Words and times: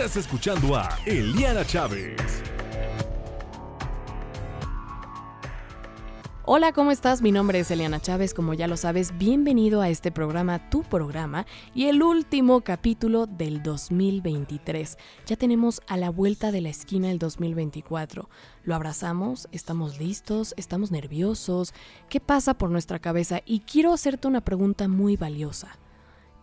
Estás 0.00 0.16
escuchando 0.16 0.74
a 0.74 0.98
Eliana 1.04 1.62
Chávez. 1.62 2.16
Hola, 6.46 6.72
¿cómo 6.72 6.90
estás? 6.90 7.20
Mi 7.20 7.32
nombre 7.32 7.58
es 7.58 7.70
Eliana 7.70 8.00
Chávez, 8.00 8.32
como 8.32 8.54
ya 8.54 8.66
lo 8.66 8.78
sabes, 8.78 9.18
bienvenido 9.18 9.82
a 9.82 9.90
este 9.90 10.10
programa, 10.10 10.70
tu 10.70 10.84
programa, 10.84 11.44
y 11.74 11.88
el 11.88 12.02
último 12.02 12.62
capítulo 12.62 13.26
del 13.26 13.62
2023. 13.62 14.96
Ya 15.26 15.36
tenemos 15.36 15.82
a 15.86 15.98
la 15.98 16.08
vuelta 16.08 16.50
de 16.50 16.62
la 16.62 16.70
esquina 16.70 17.10
el 17.10 17.18
2024. 17.18 18.30
Lo 18.64 18.74
abrazamos, 18.74 19.50
estamos 19.52 19.98
listos, 19.98 20.54
estamos 20.56 20.90
nerviosos. 20.90 21.74
¿Qué 22.08 22.20
pasa 22.20 22.54
por 22.54 22.70
nuestra 22.70 23.00
cabeza? 23.00 23.42
Y 23.44 23.60
quiero 23.60 23.92
hacerte 23.92 24.28
una 24.28 24.40
pregunta 24.40 24.88
muy 24.88 25.18
valiosa. 25.18 25.76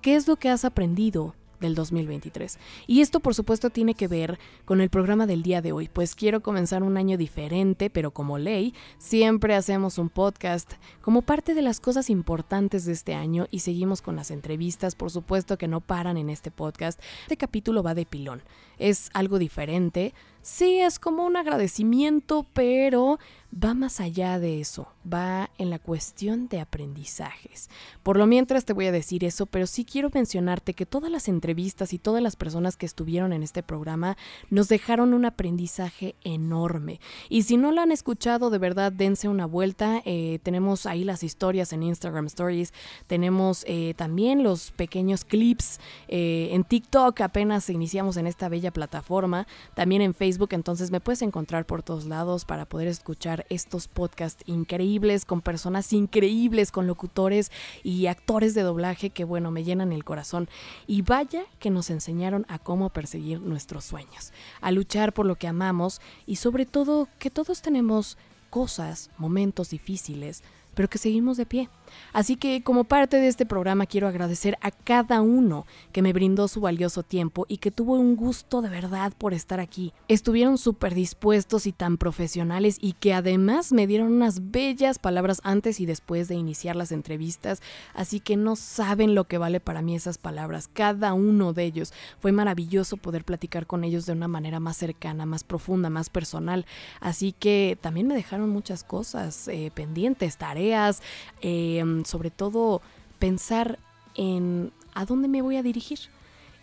¿Qué 0.04 0.16
es 0.16 0.28
lo 0.28 0.36
que 0.36 0.50
has 0.50 0.64
aprendido 0.64 1.34
del 1.60 1.76
2023. 1.76 2.60
Y 2.88 3.02
esto 3.02 3.20
por 3.20 3.36
supuesto 3.36 3.70
tiene 3.70 3.94
que 3.94 4.08
ver 4.08 4.40
con 4.66 4.82
el 4.82 4.90
programa 4.90 5.28
del 5.28 5.44
día 5.44 5.62
de 5.62 5.72
hoy, 5.72 5.90
pues 5.90 6.16
quiero 6.16 6.42
comenzar 6.42 6.84
un 6.84 6.98
año 6.98 7.18
diferente, 7.18 7.90
pero 7.90 8.12
como 8.12 8.38
ley, 8.38 8.74
siempre 8.98 9.56
hacemos 9.56 9.98
un 9.98 10.10
podcast 10.10 10.74
como 11.02 11.22
parte 11.22 11.54
de 11.54 11.62
las 11.62 11.80
cosas 11.80 12.10
importantes 12.10 12.86
de 12.86 12.94
este 12.94 13.14
año 13.14 13.48
y 13.52 13.60
seguimos 13.60 14.02
con 14.02 14.16
las 14.16 14.32
entrevistas, 14.32 14.96
por 14.96 15.12
supuesto 15.12 15.58
que 15.58 15.68
no 15.68 15.82
paran 15.82 16.18
en 16.18 16.30
este 16.30 16.52
podcast. 16.52 17.00
Este 17.24 17.38
capítulo 17.38 17.84
va 17.84 17.94
de 17.94 18.06
pilón, 18.06 18.44
es 18.78 19.10
algo 19.14 19.40
diferente, 19.40 20.14
sí 20.48 20.80
es 20.80 20.98
como 20.98 21.26
un 21.26 21.36
agradecimiento, 21.36 22.46
pero 22.54 23.20
va 23.52 23.74
más 23.74 24.00
allá 24.00 24.40
de 24.40 24.60
eso, 24.60 24.88
va 25.12 25.50
en 25.58 25.70
la 25.70 25.80
cuestión 25.80 26.48
de 26.48 26.60
aprendizajes. 26.60 27.70
Por 28.04 28.18
lo 28.18 28.28
mientras 28.28 28.66
te 28.66 28.74
voy 28.74 28.88
a 28.88 28.92
decir 28.92 29.24
eso, 29.24 29.46
pero 29.46 29.68
sí 29.68 29.86
quiero 29.86 30.10
mencionarte 30.14 30.74
que 30.74 30.86
todas 30.86 31.10
las 31.10 31.28
entrevistas 31.28 31.94
y 31.94 32.00
todas 32.00 32.22
las 32.22 32.36
personas 32.36 32.78
que 32.78 32.86
estuvieron 32.86 33.34
en 33.34 33.44
este 33.44 33.64
programa 33.64 34.18
nos 34.50 34.68
dejaron 34.68 35.14
un 35.14 35.26
aprendizaje 35.26 36.16
enorme. 36.24 37.00
Y 37.30 37.44
si 37.44 37.58
no 37.58 37.72
lo 37.72 37.82
han 37.82 37.92
escuchado, 37.92 38.50
de 38.50 38.58
verdad, 38.58 38.92
dense 38.92 39.28
una 39.28 39.46
vuelta. 39.46 40.02
Eh, 40.06 40.40
tenemos 40.44 40.86
ahí 40.86 41.04
las 41.04 41.24
historias 41.24 41.74
en 41.74 41.84
Instagram 41.84 42.28
Stories, 42.28 42.74
tenemos 43.08 43.64
eh, 43.68 43.94
también 43.96 44.44
los 44.44 44.72
pequeños 44.72 45.24
clips 45.24 45.80
eh, 46.08 46.50
en 46.52 46.64
TikTok, 46.64 47.22
apenas 47.22 47.70
iniciamos 47.70 48.18
en 48.18 48.28
esta 48.28 48.50
bella 48.50 48.72
plataforma, 48.72 49.48
también 49.74 50.02
en 50.02 50.14
Facebook, 50.14 50.37
entonces 50.56 50.92
me 50.92 51.00
puedes 51.00 51.22
encontrar 51.22 51.66
por 51.66 51.84
todos 51.84 52.06
lados 52.06 52.46
para 52.46 52.66
poder 52.66 52.88
escuchar 52.88 53.46
estos 53.50 53.88
podcasts 53.88 54.44
increíbles 54.46 55.26
con 55.26 55.42
personas 55.42 55.92
increíbles, 55.94 56.72
con 56.72 56.88
locutores 56.88 57.52
y 57.84 58.08
actores 58.08 58.54
de 58.54 58.62
doblaje 58.62 59.10
que, 59.10 59.24
bueno, 59.24 59.52
me 59.52 59.64
llenan 59.64 59.92
el 59.92 60.04
corazón. 60.04 60.50
Y 60.86 61.02
vaya 61.02 61.44
que 61.60 61.70
nos 61.70 61.90
enseñaron 61.90 62.46
a 62.48 62.60
cómo 62.60 62.90
perseguir 62.90 63.42
nuestros 63.42 63.86
sueños, 63.86 64.32
a 64.62 64.72
luchar 64.72 65.14
por 65.14 65.26
lo 65.26 65.36
que 65.36 65.48
amamos 65.48 66.02
y 66.26 66.38
sobre 66.38 66.66
todo 66.66 67.08
que 67.20 67.30
todos 67.30 67.62
tenemos 67.62 68.18
cosas, 68.50 69.10
momentos 69.18 69.70
difíciles, 69.70 70.44
pero 70.74 70.90
que 70.90 71.00
seguimos 71.00 71.38
de 71.38 71.46
pie. 71.46 71.70
Así 72.14 72.36
que 72.36 72.64
como 72.64 72.84
parte 72.84 73.18
de 73.18 73.28
este 73.28 73.46
programa 73.46 73.86
quiero 73.86 74.08
agradecer 74.08 74.58
a 74.62 74.72
cada 74.72 75.22
uno 75.22 75.66
que 75.92 76.02
me 76.02 76.14
brindó 76.14 76.48
su 76.48 76.62
valioso 76.62 77.04
tiempo 77.04 77.46
y 77.48 77.58
que 77.58 77.72
tuvo 77.72 77.96
un 77.96 78.16
gusto 78.16 78.62
de 78.62 78.70
verdad 78.70 79.14
por 79.18 79.34
estar 79.34 79.60
aquí. 79.60 79.94
Estuvieron 80.08 80.58
súper 80.58 80.94
dispuestos 80.94 81.68
y 81.68 81.72
tan 81.72 81.98
profesionales 81.98 82.78
y 82.82 82.94
que 82.94 83.14
además 83.14 83.72
me 83.72 83.88
dieron 83.88 84.12
unas 84.12 84.52
bellas 84.52 85.00
palabras 85.00 85.42
antes 85.44 85.80
y 85.80 85.86
después 85.86 86.28
de 86.28 86.36
iniciar 86.36 86.76
las 86.76 86.92
entrevistas, 86.92 87.62
así 87.94 88.20
que 88.20 88.38
no 88.38 88.56
saben 88.56 89.16
lo 89.16 89.26
que 89.26 89.38
vale 89.38 89.60
para 89.60 89.82
mí 89.82 89.96
esas 89.96 90.18
palabras, 90.18 90.70
cada 90.72 91.14
uno 91.14 91.54
de 91.54 91.64
ellos. 91.64 91.94
Fue 92.20 92.32
maravilloso 92.32 92.98
poder 92.98 93.24
platicar 93.24 93.68
con 93.68 93.84
ellos 93.84 94.06
de 94.06 94.14
una 94.14 94.28
manera 94.28 94.60
más 94.60 94.78
cercana, 94.78 95.26
más 95.26 95.44
profunda, 95.44 95.90
más 95.90 96.10
personal, 96.10 96.66
así 97.00 97.34
que 97.34 97.78
también 97.82 98.08
me 98.08 98.16
dejaron 98.16 98.50
muchas 98.50 98.84
cosas 98.84 99.48
eh, 99.48 99.72
pendientes, 99.74 100.38
tareas 100.38 101.02
Em, 101.80 102.04
sobre 102.06 102.32
todo 102.32 102.82
pensar 103.20 103.80
en 104.16 104.72
a 104.94 105.06
dónde 105.06 105.28
me 105.28 105.42
voy 105.42 105.58
a 105.58 105.64
dirigir. 105.64 106.00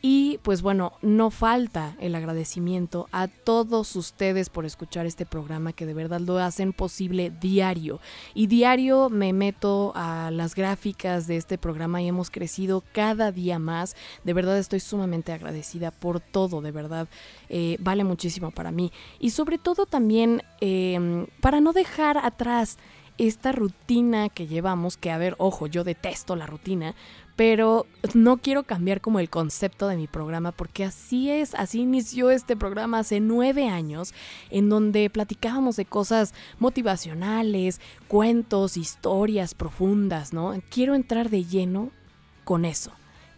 Y 0.07 0.39
pues 0.43 0.61
bueno, 0.61 0.93
no 1.01 1.31
falta 1.31 1.97
el 1.99 2.15
agradecimiento 2.15 3.09
a 3.11 3.27
todos 3.27 3.97
ustedes 3.97 4.51
por 4.51 4.67
escuchar 4.67 5.07
este 5.07 5.25
programa 5.25 5.73
que 5.73 5.87
de 5.87 5.95
verdad 5.95 6.21
lo 6.21 6.37
hacen 6.37 6.75
posible 6.75 7.33
diario. 7.41 8.01
Y 8.35 8.49
diario 8.49 9.09
me 9.09 9.33
meto 9.33 9.93
a 9.95 10.31
las 10.31 10.55
gráficas 10.57 11.27
de 11.27 11.39
este 11.39 11.57
programa 11.57 12.03
y 12.03 12.09
hemos 12.09 12.29
crecido 12.29 12.85
cada 12.93 13.33
día 13.33 13.59
más. 13.59 13.97
De 14.25 14.35
verdad 14.35 14.59
estoy 14.59 14.81
sumamente 14.81 15.33
agradecida 15.33 15.91
por 15.91 16.21
todo, 16.21 16.61
de 16.61 16.71
verdad 16.71 17.09
eh, 17.49 17.79
vale 17.81 18.05
muchísimo 18.05 18.51
para 18.51 18.73
mí. 18.73 18.93
Y 19.21 19.31
sobre 19.31 19.57
todo 19.57 19.87
también 19.87 20.43
em, 20.61 21.29
para 21.41 21.63
no 21.63 21.73
dejar 21.73 22.19
atrás 22.19 22.77
esta 23.19 23.53
rutina 23.53 24.29
que 24.29 24.47
llevamos, 24.47 24.97
que 24.97 25.11
a 25.11 25.19
ver, 25.19 25.35
ojo, 25.39 25.67
yo 25.67 25.85
detesto 25.85 26.37
la 26.37 26.47
rutina, 26.47 26.95
pero 27.37 27.87
no 28.15 28.37
quiero 28.39 28.63
cambiar 28.63 29.01
como 29.01 29.19
el 29.19 29.31
concepto 29.31 29.89
de 29.89 29.97
mi 29.97 30.07
programa 30.07 30.53
porque 30.53 30.85
así 30.85 31.31
es, 31.31 31.55
así 31.55 31.81
inició 31.81 32.31
este 32.31 32.57
programa 32.57 33.01
hace 33.01 33.21
nueve 33.21 33.69
años 33.69 34.15
en 34.51 34.69
donde 34.69 35.11
platicábamos 35.11 35.77
de 35.77 35.85
cosas 35.85 36.35
motivacionales, 36.59 37.81
cuentos, 38.09 38.77
historias 38.77 39.55
profundas, 39.55 40.33
¿no? 40.33 40.55
Quiero 40.71 40.95
entrar 40.95 41.31
de 41.31 41.45
lleno 41.45 41.91
con 42.45 42.65
eso 42.65 42.93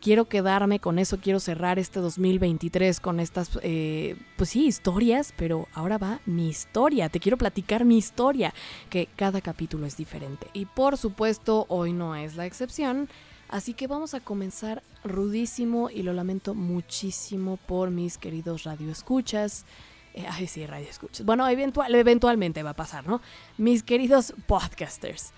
quiero 0.07 0.27
quedarme 0.27 0.79
con 0.79 1.01
eso, 1.01 1.19
quiero 1.19 1.41
cerrar 1.41 1.81
este 1.81 1.99
2023 1.99 3.01
con 3.01 3.19
estas, 3.19 3.51
eh, 3.65 4.15
pues 4.37 4.51
sí, 4.51 4.65
historias, 4.65 5.35
pero 5.37 5.67
ahora 5.75 5.99
va 5.99 6.21
mi 6.27 6.49
historia, 6.49 7.09
te 7.09 7.19
quiero 7.19 7.37
platicar 7.37 7.85
mi 7.85 7.99
historia, 7.99 8.55
que 8.89 9.09
cada 9.17 9.41
capítulo 9.41 9.85
es 9.85 9.97
diferente. 9.97 10.47
Y 10.53 10.67
por 10.67 10.97
supuesto, 10.97 11.67
hoy 11.69 11.93
no 11.93 12.15
es 12.15 12.37
la 12.37 12.47
excepción. 12.47 13.09
Así 13.49 13.75
que 13.75 13.89
vamos 13.89 14.15
a 14.15 14.21
comenzar 14.21 14.81
rudísimo 15.03 15.91
y 15.91 16.05
lo 16.05 16.13
lamento 16.13 16.55
muchísimo 16.55 17.57
por 17.67 17.91
mis 17.91 18.17
queridos 18.17 18.63
radioescuchas. 18.63 19.65
Eh, 20.15 20.25
ay, 20.31 20.47
sí, 20.47 20.65
radioescuchas. 20.67 21.27
Bueno, 21.27 21.49
eventual, 21.49 21.93
eventualmente 21.93 22.63
va 22.63 22.71
a 22.71 22.75
pasar, 22.75 23.09
¿no? 23.09 23.21
Mis 23.59 23.83
queridos 23.83 24.35
podcasters. 24.47 25.33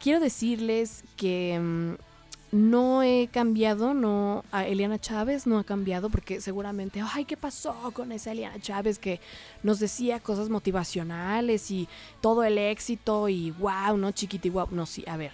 Quiero 0.00 0.20
decirles 0.20 1.04
que 1.18 1.58
mm, 1.60 2.15
no 2.52 3.02
he 3.02 3.28
cambiado, 3.28 3.92
no, 3.92 4.44
a 4.52 4.66
Eliana 4.66 4.98
Chávez 4.98 5.46
no 5.46 5.58
ha 5.58 5.64
cambiado 5.64 6.10
porque 6.10 6.40
seguramente, 6.40 7.02
ay, 7.12 7.24
¿qué 7.24 7.36
pasó 7.36 7.74
con 7.92 8.12
esa 8.12 8.32
Eliana 8.32 8.60
Chávez 8.60 8.98
que 8.98 9.20
nos 9.62 9.80
decía 9.80 10.20
cosas 10.20 10.48
motivacionales 10.48 11.70
y 11.70 11.88
todo 12.20 12.44
el 12.44 12.58
éxito 12.58 13.28
y 13.28 13.50
wow, 13.52 13.96
no 13.96 14.12
chiquiti 14.12 14.50
wow, 14.50 14.68
no, 14.70 14.86
sí, 14.86 15.04
a 15.06 15.16
ver, 15.16 15.32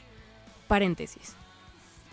paréntesis. 0.69 1.35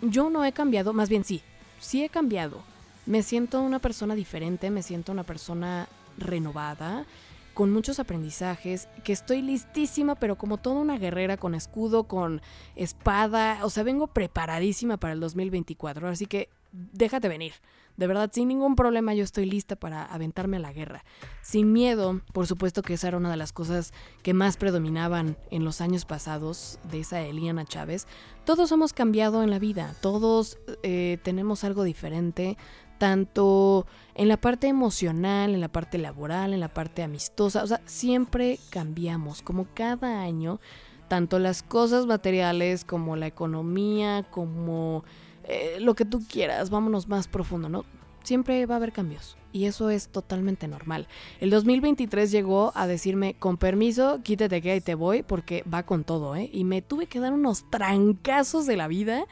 Yo 0.02 0.30
no 0.30 0.44
he 0.44 0.52
cambiado, 0.52 0.92
más 0.92 1.08
bien 1.08 1.24
sí, 1.24 1.42
sí 1.78 2.04
he 2.04 2.08
cambiado. 2.08 2.62
Me 3.06 3.22
siento 3.22 3.60
una 3.60 3.78
persona 3.78 4.14
diferente, 4.14 4.70
me 4.70 4.82
siento 4.82 5.12
una 5.12 5.24
persona 5.24 5.88
renovada, 6.18 7.06
con 7.54 7.72
muchos 7.72 7.98
aprendizajes, 8.00 8.88
que 9.04 9.12
estoy 9.12 9.42
listísima, 9.42 10.14
pero 10.14 10.36
como 10.36 10.58
toda 10.58 10.80
una 10.80 10.98
guerrera 10.98 11.36
con 11.36 11.54
escudo, 11.54 12.04
con 12.04 12.40
espada, 12.76 13.64
o 13.64 13.70
sea, 13.70 13.82
vengo 13.82 14.06
preparadísima 14.06 14.96
para 14.96 15.12
el 15.12 15.20
2024, 15.20 16.08
así 16.08 16.26
que 16.26 16.48
déjate 16.72 17.28
venir. 17.28 17.52
De 17.96 18.06
verdad, 18.06 18.30
sin 18.32 18.48
ningún 18.48 18.76
problema 18.76 19.12
yo 19.12 19.24
estoy 19.24 19.44
lista 19.44 19.76
para 19.76 20.04
aventarme 20.04 20.56
a 20.56 20.60
la 20.60 20.72
guerra. 20.72 21.04
Sin 21.42 21.72
miedo, 21.72 22.22
por 22.32 22.46
supuesto 22.46 22.80
que 22.80 22.94
esa 22.94 23.08
era 23.08 23.18
una 23.18 23.30
de 23.30 23.36
las 23.36 23.52
cosas 23.52 23.92
que 24.22 24.32
más 24.32 24.56
predominaban 24.56 25.36
en 25.50 25.64
los 25.64 25.82
años 25.82 26.06
pasados 26.06 26.78
de 26.90 27.00
esa 27.00 27.20
Eliana 27.20 27.66
Chávez. 27.66 28.06
Todos 28.46 28.72
hemos 28.72 28.94
cambiado 28.94 29.42
en 29.42 29.50
la 29.50 29.58
vida, 29.58 29.94
todos 30.00 30.58
eh, 30.82 31.18
tenemos 31.22 31.62
algo 31.62 31.84
diferente, 31.84 32.56
tanto 33.00 33.86
en 34.14 34.28
la 34.28 34.36
parte 34.36 34.66
emocional, 34.66 35.54
en 35.54 35.62
la 35.62 35.72
parte 35.72 35.96
laboral, 35.96 36.52
en 36.52 36.60
la 36.60 36.68
parte 36.68 37.02
amistosa, 37.02 37.64
o 37.64 37.66
sea, 37.66 37.80
siempre 37.86 38.58
cambiamos, 38.68 39.40
como 39.40 39.68
cada 39.72 40.20
año, 40.20 40.60
tanto 41.08 41.38
las 41.38 41.62
cosas 41.62 42.04
materiales 42.04 42.84
como 42.84 43.16
la 43.16 43.26
economía, 43.26 44.26
como 44.30 45.02
eh, 45.44 45.78
lo 45.80 45.94
que 45.94 46.04
tú 46.04 46.20
quieras, 46.28 46.68
vámonos 46.68 47.08
más 47.08 47.26
profundo, 47.26 47.70
¿no? 47.70 47.86
Siempre 48.22 48.66
va 48.66 48.74
a 48.74 48.76
haber 48.76 48.92
cambios 48.92 49.38
y 49.50 49.64
eso 49.64 49.88
es 49.88 50.08
totalmente 50.08 50.68
normal. 50.68 51.08
El 51.40 51.48
2023 51.48 52.30
llegó 52.30 52.70
a 52.74 52.86
decirme, 52.86 53.32
con 53.32 53.56
permiso, 53.56 54.20
quítate 54.22 54.60
que 54.60 54.72
ahí 54.72 54.82
te 54.82 54.94
voy 54.94 55.22
porque 55.22 55.64
va 55.72 55.84
con 55.84 56.04
todo, 56.04 56.36
¿eh? 56.36 56.50
Y 56.52 56.64
me 56.64 56.82
tuve 56.82 57.06
que 57.06 57.18
dar 57.18 57.32
unos 57.32 57.64
trancazos 57.70 58.66
de 58.66 58.76
la 58.76 58.88
vida 58.88 59.24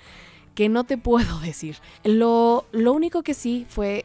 que 0.58 0.68
no 0.68 0.82
te 0.82 0.98
puedo 0.98 1.38
decir. 1.44 1.76
Lo, 2.02 2.66
lo 2.72 2.92
único 2.92 3.22
que 3.22 3.32
sí 3.32 3.64
fue 3.68 4.04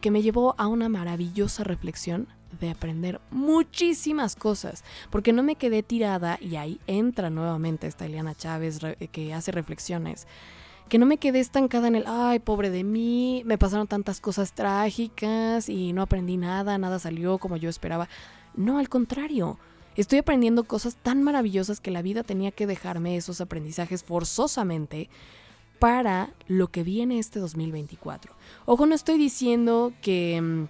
que 0.00 0.12
me 0.12 0.22
llevó 0.22 0.54
a 0.56 0.68
una 0.68 0.88
maravillosa 0.88 1.64
reflexión 1.64 2.28
de 2.60 2.70
aprender 2.70 3.20
muchísimas 3.32 4.36
cosas, 4.36 4.84
porque 5.10 5.32
no 5.32 5.42
me 5.42 5.56
quedé 5.56 5.82
tirada 5.82 6.38
y 6.40 6.54
ahí 6.54 6.78
entra 6.86 7.30
nuevamente 7.30 7.88
esta 7.88 8.06
Eliana 8.06 8.36
Chávez 8.36 8.78
que 9.10 9.34
hace 9.34 9.50
reflexiones, 9.50 10.28
que 10.88 10.98
no 10.98 11.04
me 11.04 11.16
quedé 11.16 11.40
estancada 11.40 11.88
en 11.88 11.96
el, 11.96 12.04
ay, 12.06 12.38
pobre 12.38 12.70
de 12.70 12.84
mí, 12.84 13.42
me 13.44 13.58
pasaron 13.58 13.88
tantas 13.88 14.20
cosas 14.20 14.52
trágicas 14.52 15.68
y 15.68 15.92
no 15.92 16.02
aprendí 16.02 16.36
nada, 16.36 16.78
nada 16.78 17.00
salió 17.00 17.38
como 17.38 17.56
yo 17.56 17.68
esperaba. 17.68 18.08
No, 18.54 18.78
al 18.78 18.88
contrario, 18.88 19.58
estoy 19.96 20.20
aprendiendo 20.20 20.62
cosas 20.62 20.94
tan 20.94 21.24
maravillosas 21.24 21.80
que 21.80 21.90
la 21.90 22.02
vida 22.02 22.22
tenía 22.22 22.52
que 22.52 22.68
dejarme 22.68 23.16
esos 23.16 23.40
aprendizajes 23.40 24.04
forzosamente 24.04 25.10
para 25.78 26.30
lo 26.46 26.68
que 26.68 26.82
viene 26.82 27.18
este 27.18 27.38
2024. 27.38 28.34
Ojo, 28.66 28.86
no 28.86 28.94
estoy 28.94 29.18
diciendo 29.18 29.92
que 30.02 30.40
mm, 30.40 30.68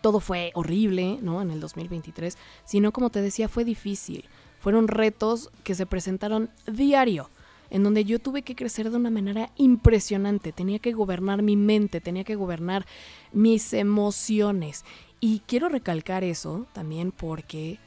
todo 0.00 0.20
fue 0.20 0.52
horrible, 0.54 1.18
¿no? 1.22 1.42
En 1.42 1.50
el 1.50 1.60
2023, 1.60 2.36
sino 2.64 2.92
como 2.92 3.10
te 3.10 3.22
decía, 3.22 3.48
fue 3.48 3.64
difícil. 3.64 4.24
Fueron 4.60 4.88
retos 4.88 5.50
que 5.64 5.74
se 5.74 5.86
presentaron 5.86 6.50
diario 6.66 7.30
en 7.70 7.82
donde 7.82 8.04
yo 8.04 8.18
tuve 8.18 8.42
que 8.42 8.54
crecer 8.54 8.90
de 8.90 8.96
una 8.96 9.10
manera 9.10 9.50
impresionante. 9.56 10.52
Tenía 10.52 10.78
que 10.78 10.92
gobernar 10.92 11.42
mi 11.42 11.56
mente, 11.56 12.00
tenía 12.00 12.24
que 12.24 12.36
gobernar 12.36 12.86
mis 13.32 13.72
emociones. 13.72 14.84
Y 15.20 15.40
quiero 15.46 15.68
recalcar 15.68 16.24
eso 16.24 16.66
también 16.72 17.10
porque 17.10 17.78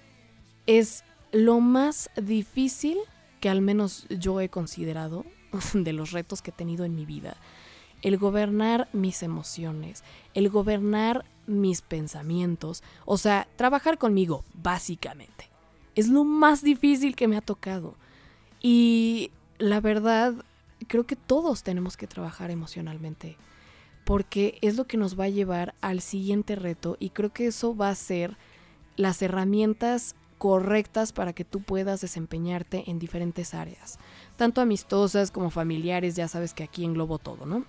es 0.65 1.03
lo 1.31 1.59
más 1.59 2.09
difícil 2.21 2.97
que 3.39 3.50
al 3.50 3.61
menos 3.61 4.06
yo 4.09 4.41
he 4.41 4.50
considerado 4.50 5.25
de 5.73 5.93
los 5.93 6.11
retos 6.11 6.41
que 6.41 6.51
he 6.51 6.53
tenido 6.53 6.85
en 6.85 6.95
mi 6.95 7.05
vida. 7.05 7.37
El 8.01 8.17
gobernar 8.17 8.87
mis 8.93 9.23
emociones, 9.23 10.03
el 10.33 10.49
gobernar 10.49 11.25
mis 11.47 11.81
pensamientos, 11.81 12.83
o 13.05 13.17
sea, 13.17 13.47
trabajar 13.57 13.97
conmigo, 13.97 14.43
básicamente. 14.53 15.49
Es 15.95 16.07
lo 16.07 16.23
más 16.23 16.63
difícil 16.63 17.15
que 17.15 17.27
me 17.27 17.35
ha 17.35 17.41
tocado. 17.41 17.95
Y 18.61 19.31
la 19.57 19.81
verdad, 19.81 20.33
creo 20.87 21.05
que 21.05 21.15
todos 21.15 21.63
tenemos 21.63 21.97
que 21.97 22.07
trabajar 22.07 22.51
emocionalmente, 22.51 23.37
porque 24.05 24.57
es 24.61 24.77
lo 24.77 24.85
que 24.85 24.97
nos 24.97 25.19
va 25.19 25.25
a 25.25 25.29
llevar 25.29 25.75
al 25.81 26.01
siguiente 26.01 26.55
reto 26.55 26.95
y 26.99 27.09
creo 27.09 27.31
que 27.31 27.47
eso 27.47 27.75
va 27.75 27.89
a 27.89 27.95
ser 27.95 28.37
las 28.95 29.21
herramientas 29.21 30.15
correctas 30.39 31.12
para 31.12 31.33
que 31.33 31.45
tú 31.45 31.62
puedas 31.62 32.01
desempeñarte 32.01 32.89
en 32.89 32.97
diferentes 32.97 33.53
áreas, 33.53 34.00
tanto 34.38 34.62
amistosas 34.62 35.30
como 35.30 35.51
familiares, 35.51 36.15
ya 36.15 36.27
sabes 36.27 36.53
que 36.56 36.63
aquí 36.63 36.86
englobo 36.86 37.19
todo, 37.19 37.45
¿no? 37.45 37.65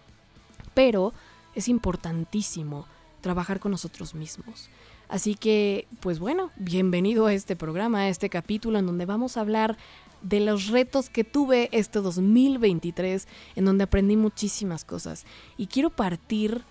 Pero 0.72 1.12
es 1.54 1.68
importantísimo 1.68 2.86
trabajar 3.20 3.60
con 3.60 3.72
nosotros 3.72 4.14
mismos. 4.14 4.70
Así 5.08 5.34
que, 5.34 5.88
pues 5.98 6.20
bueno, 6.20 6.52
bienvenido 6.56 7.26
a 7.26 7.34
este 7.34 7.56
programa, 7.56 8.02
a 8.02 8.08
este 8.08 8.30
capítulo 8.30 8.78
en 8.78 8.86
donde 8.86 9.04
vamos 9.04 9.36
a 9.36 9.40
hablar 9.40 9.76
de 10.22 10.38
los 10.38 10.68
retos 10.68 11.10
que 11.10 11.24
tuve 11.24 11.68
este 11.72 11.98
2023, 11.98 13.26
en 13.56 13.64
donde 13.64 13.84
aprendí 13.84 14.16
muchísimas 14.16 14.84
cosas. 14.84 15.26
Y 15.56 15.66
quiero 15.66 15.90
partir 15.90 16.62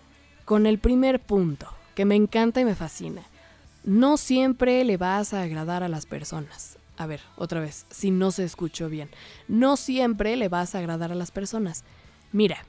con 0.46 0.66
el 0.66 0.80
primer 0.80 1.20
punto, 1.20 1.68
que 1.94 2.06
me 2.06 2.16
encanta 2.16 2.62
y 2.62 2.66
me 2.66 2.76
fascina. 2.76 3.24
No 3.90 4.18
siempre 4.18 4.84
le 4.84 4.98
vas 4.98 5.34
a 5.34 5.42
agradar 5.42 5.82
a 5.82 5.90
las 5.90 6.06
personas. 6.06 6.78
A 6.96 7.08
ver, 7.08 7.22
otra 7.38 7.60
vez, 7.60 7.88
si 7.90 8.12
no 8.12 8.30
se 8.30 8.44
escuchó 8.44 8.88
bien. 8.88 9.10
No 9.48 9.78
siempre 9.78 10.36
le 10.36 10.48
vas 10.48 10.76
a 10.76 10.78
agradar 10.78 11.12
a 11.12 11.16
las 11.16 11.32
personas. 11.32 11.84
Mira, 12.32 12.64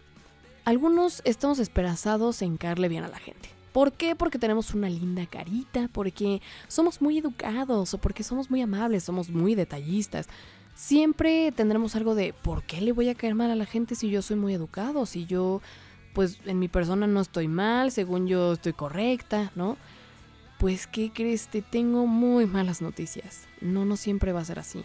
algunos 0.65 1.21
estamos 1.27 1.59
esperanzados 1.59 2.41
en 2.41 2.57
caerle 2.57 2.89
bien 2.89 3.05
a 3.05 3.09
la 3.09 3.19
gente. 3.19 3.51
¿Por 3.73 3.93
qué? 3.93 4.17
Porque 4.17 4.39
tenemos 4.39 4.73
una 4.73 4.89
linda 4.89 5.27
carita, 5.27 5.91
porque 5.93 6.41
somos 6.69 7.03
muy 7.03 7.19
educados 7.19 7.93
o 7.93 7.99
porque 7.99 8.23
somos 8.23 8.51
muy 8.51 8.63
amables, 8.63 9.05
somos 9.05 9.29
muy 9.29 9.55
detallistas 9.55 10.27
siempre 10.75 11.53
tendremos 11.53 11.95
algo 11.95 12.15
de 12.15 12.33
¿por 12.33 12.63
qué 12.63 12.81
le 12.81 12.93
voy 12.93 13.11
a 13.11 13.15
caer 13.15 13.35
mal 13.35 13.51
a 13.51 13.55
la 13.55 13.67
gente 13.67 13.95
si 13.95 14.09
yo 14.09 14.23
soy 14.23 14.37
muy 14.37 14.55
educado? 14.55 15.05
Si 15.05 15.27
yo, 15.27 15.61
pues 16.15 16.39
en 16.47 16.59
mi 16.59 16.69
persona 16.69 17.07
no 17.07 17.21
estoy 17.21 17.49
mal, 17.49 17.91
según 17.91 18.27
yo 18.27 18.55
estoy 18.55 18.73
correcta, 18.73 19.53
¿no? 19.55 19.77
Pues, 20.61 20.87
¿qué 20.87 21.11
crees? 21.11 21.49
Te 21.49 21.63
tengo 21.63 22.07
muy 22.07 22.45
malas 22.45 22.83
noticias. 22.83 23.49
No, 23.63 23.87
no 23.87 23.97
siempre 23.97 24.33
va 24.33 24.43
a 24.43 24.45
ser 24.45 24.59
así. 24.59 24.85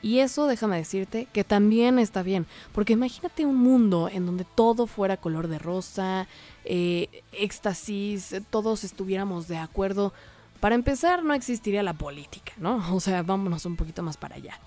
Y 0.00 0.20
eso 0.20 0.46
déjame 0.46 0.76
decirte 0.76 1.26
que 1.32 1.42
también 1.42 1.98
está 1.98 2.22
bien, 2.22 2.46
porque 2.70 2.92
imagínate 2.92 3.44
un 3.44 3.56
mundo 3.56 4.08
en 4.08 4.24
donde 4.24 4.44
todo 4.44 4.86
fuera 4.86 5.16
color 5.16 5.48
de 5.48 5.58
rosa, 5.58 6.28
eh, 6.64 7.24
éxtasis, 7.32 8.36
todos 8.50 8.84
estuviéramos 8.84 9.48
de 9.48 9.56
acuerdo. 9.56 10.12
Para 10.60 10.76
empezar, 10.76 11.24
no 11.24 11.34
existiría 11.34 11.82
la 11.82 11.94
política, 11.94 12.52
¿no? 12.58 12.76
O 12.94 13.00
sea, 13.00 13.24
vámonos 13.24 13.66
un 13.66 13.74
poquito 13.74 14.04
más 14.04 14.16
para 14.16 14.36
allá. 14.36 14.60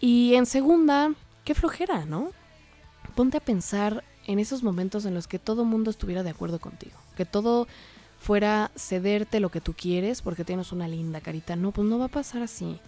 Y 0.00 0.34
en 0.34 0.46
segunda, 0.46 1.12
qué 1.44 1.54
flojera, 1.54 2.06
¿no? 2.06 2.32
Ponte 3.14 3.36
a 3.36 3.40
pensar 3.40 4.02
en 4.26 4.40
esos 4.40 4.64
momentos 4.64 5.04
en 5.04 5.14
los 5.14 5.28
que 5.28 5.38
todo 5.38 5.64
mundo 5.64 5.90
estuviera 5.90 6.24
de 6.24 6.30
acuerdo 6.30 6.58
contigo, 6.58 6.98
que 7.16 7.24
todo 7.24 7.68
fuera 8.20 8.70
cederte 8.76 9.40
lo 9.40 9.48
que 9.48 9.60
tú 9.60 9.74
quieres 9.74 10.22
porque 10.22 10.44
tienes 10.44 10.70
una 10.70 10.86
linda 10.86 11.20
carita. 11.20 11.56
No, 11.56 11.72
pues 11.72 11.88
no 11.88 11.98
va 11.98 12.04
a 12.04 12.08
pasar 12.08 12.42
así. 12.42 12.78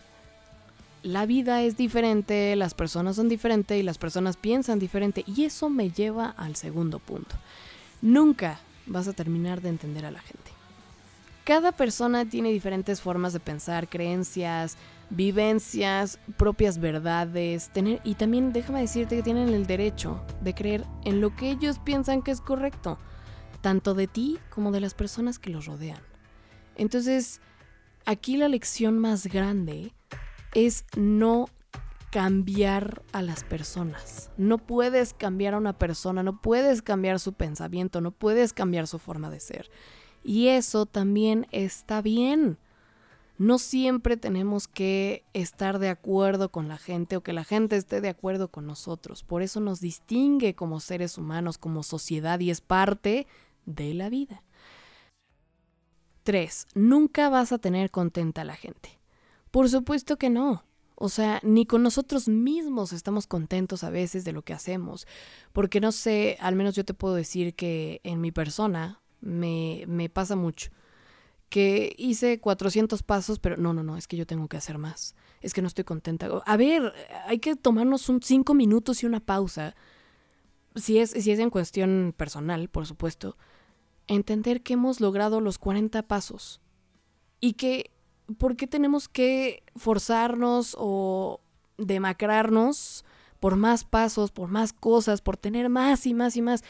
La 1.02 1.26
vida 1.26 1.62
es 1.62 1.76
diferente, 1.76 2.54
las 2.54 2.74
personas 2.74 3.16
son 3.16 3.28
diferentes 3.28 3.76
y 3.76 3.82
las 3.82 3.98
personas 3.98 4.36
piensan 4.36 4.78
diferente. 4.78 5.24
Y 5.26 5.44
eso 5.44 5.68
me 5.68 5.90
lleva 5.90 6.26
al 6.36 6.54
segundo 6.54 7.00
punto. 7.00 7.34
Nunca 8.02 8.60
vas 8.86 9.08
a 9.08 9.12
terminar 9.12 9.62
de 9.62 9.70
entender 9.70 10.04
a 10.04 10.12
la 10.12 10.20
gente. 10.20 10.52
Cada 11.44 11.72
persona 11.72 12.24
tiene 12.24 12.52
diferentes 12.52 13.00
formas 13.00 13.32
de 13.32 13.40
pensar, 13.40 13.88
creencias, 13.88 14.76
vivencias, 15.10 16.20
propias 16.36 16.78
verdades, 16.78 17.70
tener 17.70 18.00
y 18.04 18.14
también 18.14 18.52
déjame 18.52 18.82
decirte 18.82 19.16
que 19.16 19.22
tienen 19.22 19.48
el 19.48 19.66
derecho 19.66 20.22
de 20.40 20.54
creer 20.54 20.84
en 21.04 21.20
lo 21.20 21.34
que 21.34 21.50
ellos 21.50 21.80
piensan 21.80 22.22
que 22.22 22.30
es 22.30 22.40
correcto, 22.40 22.98
tanto 23.62 23.94
de 23.94 24.06
ti 24.06 24.38
como 24.50 24.72
de 24.72 24.80
las 24.80 24.94
personas 24.94 25.38
que 25.38 25.50
los 25.50 25.66
rodean. 25.66 26.02
Entonces, 26.76 27.40
aquí 28.04 28.36
la 28.36 28.48
lección 28.48 28.98
más 28.98 29.26
grande 29.26 29.94
es 30.54 30.84
no 30.96 31.48
cambiar 32.10 33.02
a 33.12 33.22
las 33.22 33.44
personas. 33.44 34.30
No 34.36 34.58
puedes 34.58 35.14
cambiar 35.14 35.54
a 35.54 35.58
una 35.58 35.78
persona, 35.78 36.22
no 36.22 36.42
puedes 36.42 36.82
cambiar 36.82 37.20
su 37.20 37.32
pensamiento, 37.32 38.02
no 38.02 38.10
puedes 38.10 38.52
cambiar 38.52 38.86
su 38.86 38.98
forma 38.98 39.30
de 39.30 39.40
ser. 39.40 39.70
Y 40.22 40.48
eso 40.48 40.84
también 40.84 41.46
está 41.50 42.02
bien 42.02 42.58
no 43.42 43.58
siempre 43.58 44.16
tenemos 44.16 44.68
que 44.68 45.24
estar 45.32 45.80
de 45.80 45.88
acuerdo 45.88 46.50
con 46.50 46.68
la 46.68 46.78
gente 46.78 47.16
o 47.16 47.22
que 47.22 47.32
la 47.32 47.42
gente 47.42 47.76
esté 47.76 48.00
de 48.00 48.08
acuerdo 48.08 48.48
con 48.48 48.66
nosotros. 48.66 49.24
Por 49.24 49.42
eso 49.42 49.58
nos 49.58 49.80
distingue 49.80 50.54
como 50.54 50.78
seres 50.78 51.18
humanos, 51.18 51.58
como 51.58 51.82
sociedad 51.82 52.38
y 52.38 52.50
es 52.50 52.60
parte 52.60 53.26
de 53.66 53.94
la 53.94 54.08
vida. 54.08 54.42
3. 56.24 56.68
Nunca 56.74 57.28
vas 57.28 57.52
a 57.52 57.58
tener 57.58 57.90
contenta 57.90 58.42
a 58.42 58.44
la 58.44 58.56
gente. 58.56 59.00
Por 59.50 59.68
supuesto 59.68 60.16
que 60.16 60.30
no. 60.30 60.64
O 60.94 61.08
sea, 61.08 61.40
ni 61.42 61.66
con 61.66 61.82
nosotros 61.82 62.28
mismos 62.28 62.92
estamos 62.92 63.26
contentos 63.26 63.82
a 63.82 63.90
veces 63.90 64.24
de 64.24 64.32
lo 64.32 64.42
que 64.42 64.52
hacemos. 64.52 65.06
Porque 65.52 65.80
no 65.80 65.90
sé, 65.90 66.36
al 66.40 66.54
menos 66.54 66.76
yo 66.76 66.84
te 66.84 66.94
puedo 66.94 67.14
decir 67.14 67.54
que 67.54 68.00
en 68.04 68.20
mi 68.20 68.30
persona 68.30 69.00
me, 69.20 69.84
me 69.88 70.08
pasa 70.08 70.36
mucho 70.36 70.70
que 71.52 71.94
hice 71.98 72.40
400 72.40 73.02
pasos, 73.02 73.38
pero 73.38 73.58
no, 73.58 73.74
no, 73.74 73.82
no, 73.82 73.98
es 73.98 74.08
que 74.08 74.16
yo 74.16 74.26
tengo 74.26 74.48
que 74.48 74.56
hacer 74.56 74.78
más. 74.78 75.14
Es 75.42 75.52
que 75.52 75.60
no 75.60 75.68
estoy 75.68 75.84
contenta. 75.84 76.26
A 76.46 76.56
ver, 76.56 76.94
hay 77.26 77.40
que 77.40 77.56
tomarnos 77.56 78.08
un 78.08 78.22
5 78.22 78.54
minutos 78.54 79.02
y 79.02 79.06
una 79.06 79.20
pausa. 79.20 79.76
Si 80.76 80.96
es, 80.96 81.10
si 81.10 81.30
es 81.30 81.38
en 81.38 81.50
cuestión 81.50 82.14
personal, 82.16 82.70
por 82.70 82.86
supuesto. 82.86 83.36
Entender 84.06 84.62
que 84.62 84.74
hemos 84.74 85.00
logrado 85.00 85.40
los 85.40 85.58
40 85.58 86.02
pasos. 86.02 86.60
Y 87.40 87.54
que, 87.54 87.90
¿por 88.38 88.56
qué 88.56 88.66
tenemos 88.66 89.08
que 89.08 89.62
forzarnos 89.76 90.76
o 90.78 91.40
demacrarnos 91.78 93.04
por 93.40 93.56
más 93.56 93.84
pasos, 93.84 94.30
por 94.30 94.48
más 94.48 94.72
cosas, 94.72 95.20
por 95.20 95.36
tener 95.36 95.68
más 95.68 96.06
y 96.06 96.14
más 96.14 96.36
y 96.36 96.42
más? 96.42 96.62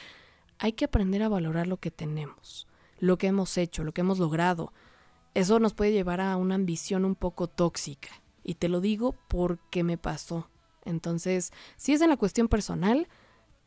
Hay 0.58 0.72
que 0.72 0.84
aprender 0.84 1.22
a 1.22 1.28
valorar 1.28 1.66
lo 1.66 1.78
que 1.78 1.90
tenemos 1.90 2.66
lo 3.02 3.18
que 3.18 3.26
hemos 3.26 3.58
hecho, 3.58 3.82
lo 3.82 3.92
que 3.92 4.02
hemos 4.02 4.20
logrado. 4.20 4.72
Eso 5.34 5.58
nos 5.58 5.74
puede 5.74 5.90
llevar 5.90 6.20
a 6.20 6.36
una 6.36 6.54
ambición 6.54 7.04
un 7.04 7.16
poco 7.16 7.48
tóxica. 7.48 8.10
Y 8.44 8.54
te 8.54 8.68
lo 8.68 8.80
digo 8.80 9.16
porque 9.28 9.82
me 9.82 9.98
pasó. 9.98 10.48
Entonces, 10.84 11.52
si 11.76 11.92
es 11.92 12.00
en 12.00 12.10
la 12.10 12.16
cuestión 12.16 12.46
personal, 12.46 13.08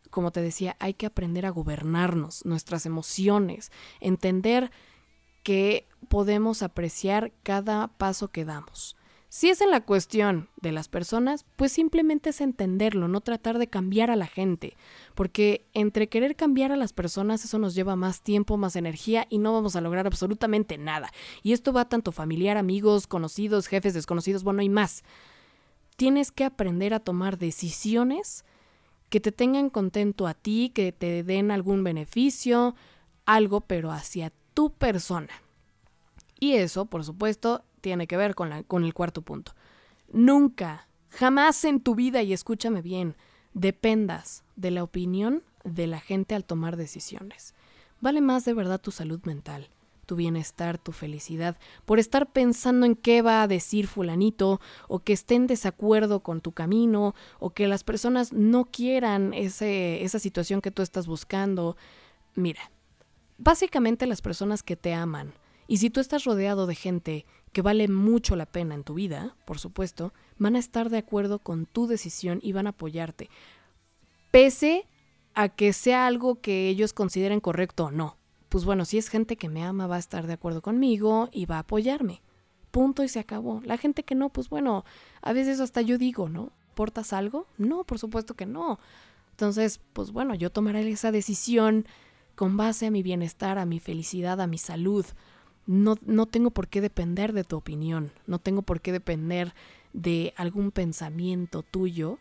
como 0.09 0.31
te 0.31 0.41
decía, 0.41 0.75
hay 0.79 0.93
que 0.93 1.05
aprender 1.05 1.45
a 1.45 1.51
gobernarnos, 1.51 2.45
nuestras 2.45 2.85
emociones, 2.85 3.71
entender 3.99 4.71
que 5.43 5.87
podemos 6.09 6.63
apreciar 6.63 7.31
cada 7.43 7.87
paso 7.87 8.29
que 8.29 8.45
damos. 8.45 8.95
Si 9.35 9.49
es 9.49 9.59
en 9.59 9.69
la 9.69 9.81
cuestión 9.81 10.47
de 10.61 10.71
las 10.71 10.87
personas, 10.87 11.45
pues 11.57 11.73
simplemente 11.73 12.29
es 12.29 12.39
entenderlo, 12.39 13.09
no 13.09 13.19
tratar 13.19 13.57
de 13.57 13.67
cambiar 13.67 14.09
a 14.09 14.15
la 14.15 14.27
gente, 14.27 14.77
porque 15.13 15.65
entre 15.73 16.07
querer 16.07 16.37
cambiar 16.37 16.71
a 16.71 16.77
las 16.77 16.93
personas 16.93 17.43
eso 17.43 17.59
nos 17.59 17.75
lleva 17.75 17.97
más 17.97 18.21
tiempo, 18.21 18.55
más 18.55 18.77
energía 18.77 19.27
y 19.29 19.39
no 19.39 19.51
vamos 19.51 19.75
a 19.75 19.81
lograr 19.81 20.07
absolutamente 20.07 20.77
nada. 20.77 21.11
Y 21.43 21.51
esto 21.51 21.73
va 21.73 21.89
tanto 21.89 22.13
familiar, 22.13 22.55
amigos, 22.55 23.07
conocidos, 23.07 23.67
jefes, 23.67 23.93
desconocidos, 23.93 24.45
bueno, 24.45 24.61
y 24.61 24.69
más. 24.69 25.03
Tienes 25.97 26.31
que 26.31 26.45
aprender 26.45 26.93
a 26.93 27.01
tomar 27.01 27.37
decisiones 27.37 28.45
que 29.09 29.19
te 29.19 29.31
tengan 29.31 29.69
contento 29.69 30.27
a 30.27 30.33
ti, 30.33 30.71
que 30.73 30.91
te 30.91 31.23
den 31.23 31.51
algún 31.51 31.83
beneficio, 31.83 32.75
algo, 33.25 33.61
pero 33.61 33.91
hacia 33.91 34.31
tu 34.53 34.71
persona. 34.71 35.33
Y 36.39 36.53
eso, 36.53 36.85
por 36.85 37.03
supuesto, 37.03 37.63
tiene 37.81 38.07
que 38.07 38.17
ver 38.17 38.35
con, 38.35 38.49
la, 38.49 38.63
con 38.63 38.83
el 38.83 38.93
cuarto 38.93 39.21
punto. 39.21 39.53
Nunca, 40.11 40.87
jamás 41.09 41.63
en 41.65 41.79
tu 41.79 41.95
vida, 41.95 42.23
y 42.23 42.33
escúchame 42.33 42.81
bien, 42.81 43.15
dependas 43.53 44.43
de 44.55 44.71
la 44.71 44.83
opinión 44.83 45.43
de 45.63 45.87
la 45.87 45.99
gente 45.99 46.35
al 46.35 46.45
tomar 46.45 46.77
decisiones. 46.77 47.53
Vale 48.01 48.21
más 48.21 48.45
de 48.45 48.53
verdad 48.53 48.81
tu 48.81 48.91
salud 48.91 49.21
mental, 49.23 49.69
tu 50.05 50.15
bienestar, 50.15 50.77
tu 50.77 50.91
felicidad, 50.91 51.57
por 51.85 51.99
estar 51.99 52.31
pensando 52.31 52.85
en 52.85 52.95
qué 52.95 53.21
va 53.21 53.41
a 53.41 53.47
decir 53.47 53.87
fulanito, 53.87 54.61
o 54.87 54.99
que 54.99 55.13
esté 55.13 55.35
en 55.35 55.47
desacuerdo 55.47 56.21
con 56.21 56.41
tu 56.41 56.51
camino, 56.51 57.15
o 57.39 57.49
que 57.49 57.67
las 57.67 57.83
personas 57.83 58.33
no 58.33 58.65
quieran 58.65 59.33
ese, 59.33 60.03
esa 60.03 60.19
situación 60.19 60.61
que 60.61 60.71
tú 60.71 60.81
estás 60.81 61.07
buscando. 61.07 61.75
Mira, 62.35 62.71
básicamente 63.37 64.07
las 64.07 64.21
personas 64.21 64.63
que 64.63 64.75
te 64.75 64.93
aman, 64.93 65.33
y 65.67 65.77
si 65.77 65.89
tú 65.89 65.99
estás 65.99 66.23
rodeado 66.25 66.67
de 66.67 66.75
gente 66.75 67.25
que 67.51 67.61
vale 67.61 67.87
mucho 67.87 68.35
la 68.35 68.45
pena 68.45 68.75
en 68.75 68.83
tu 68.83 68.95
vida, 68.95 69.35
por 69.45 69.59
supuesto, 69.59 70.13
van 70.37 70.55
a 70.55 70.59
estar 70.59 70.89
de 70.89 70.97
acuerdo 70.97 71.39
con 71.39 71.65
tu 71.65 71.87
decisión 71.87 72.39
y 72.43 72.51
van 72.51 72.67
a 72.67 72.71
apoyarte, 72.71 73.29
pese 74.29 74.87
a 75.33 75.49
que 75.49 75.73
sea 75.73 76.07
algo 76.07 76.41
que 76.41 76.69
ellos 76.69 76.93
consideren 76.93 77.39
correcto 77.39 77.85
o 77.85 77.91
no. 77.91 78.17
Pues 78.55 78.63
bueno, 78.63 78.85
si 78.85 78.97
es 78.97 79.09
gente 79.09 79.35
que 79.35 79.49
me 79.49 79.65
ama, 79.65 79.85
va 79.85 79.97
a 79.97 79.99
estar 79.99 80.27
de 80.27 80.31
acuerdo 80.31 80.61
conmigo 80.61 81.27
y 81.33 81.45
va 81.45 81.57
a 81.57 81.59
apoyarme. 81.59 82.21
Punto 82.71 83.03
y 83.03 83.09
se 83.09 83.19
acabó. 83.19 83.59
La 83.65 83.75
gente 83.77 84.03
que 84.03 84.15
no, 84.15 84.29
pues 84.29 84.47
bueno, 84.47 84.85
a 85.21 85.33
veces 85.33 85.59
hasta 85.59 85.81
yo 85.81 85.97
digo, 85.97 86.29
¿no? 86.29 86.53
¿Portas 86.73 87.11
algo? 87.11 87.47
No, 87.57 87.83
por 87.83 87.99
supuesto 87.99 88.35
que 88.35 88.45
no. 88.45 88.79
Entonces, 89.31 89.81
pues 89.91 90.13
bueno, 90.13 90.35
yo 90.35 90.51
tomaré 90.51 90.89
esa 90.89 91.11
decisión 91.11 91.85
con 92.35 92.55
base 92.55 92.85
a 92.85 92.91
mi 92.91 93.03
bienestar, 93.03 93.57
a 93.57 93.65
mi 93.65 93.81
felicidad, 93.81 94.39
a 94.39 94.47
mi 94.47 94.57
salud. 94.57 95.05
No, 95.67 95.97
no 96.05 96.25
tengo 96.25 96.49
por 96.49 96.69
qué 96.69 96.79
depender 96.79 97.33
de 97.33 97.43
tu 97.43 97.57
opinión, 97.57 98.13
no 98.25 98.39
tengo 98.39 98.61
por 98.61 98.79
qué 98.79 98.93
depender 98.93 99.53
de 99.91 100.33
algún 100.37 100.71
pensamiento 100.71 101.61
tuyo 101.61 102.19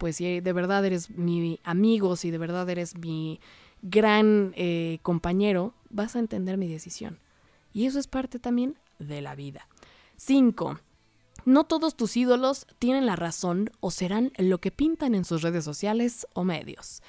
pues 0.00 0.16
si 0.16 0.40
de 0.40 0.52
verdad 0.54 0.82
eres 0.86 1.10
mi 1.10 1.60
amigo, 1.62 2.16
si 2.16 2.30
de 2.30 2.38
verdad 2.38 2.68
eres 2.70 2.96
mi 2.96 3.38
gran 3.82 4.52
eh, 4.56 4.98
compañero, 5.02 5.74
vas 5.88 6.16
a 6.16 6.18
entender 6.18 6.56
mi 6.56 6.68
decisión. 6.68 7.18
Y 7.72 7.86
eso 7.86 7.98
es 7.98 8.06
parte 8.06 8.38
también 8.38 8.76
de 8.98 9.20
la 9.20 9.34
vida. 9.34 9.66
5. 10.16 10.80
No 11.44 11.64
todos 11.64 11.96
tus 11.96 12.16
ídolos 12.16 12.66
tienen 12.78 13.06
la 13.06 13.16
razón 13.16 13.70
o 13.80 13.90
serán 13.90 14.32
lo 14.36 14.60
que 14.60 14.70
pintan 14.70 15.14
en 15.14 15.24
sus 15.24 15.42
redes 15.42 15.64
sociales 15.64 16.26
o 16.34 16.44
medios. 16.44 17.02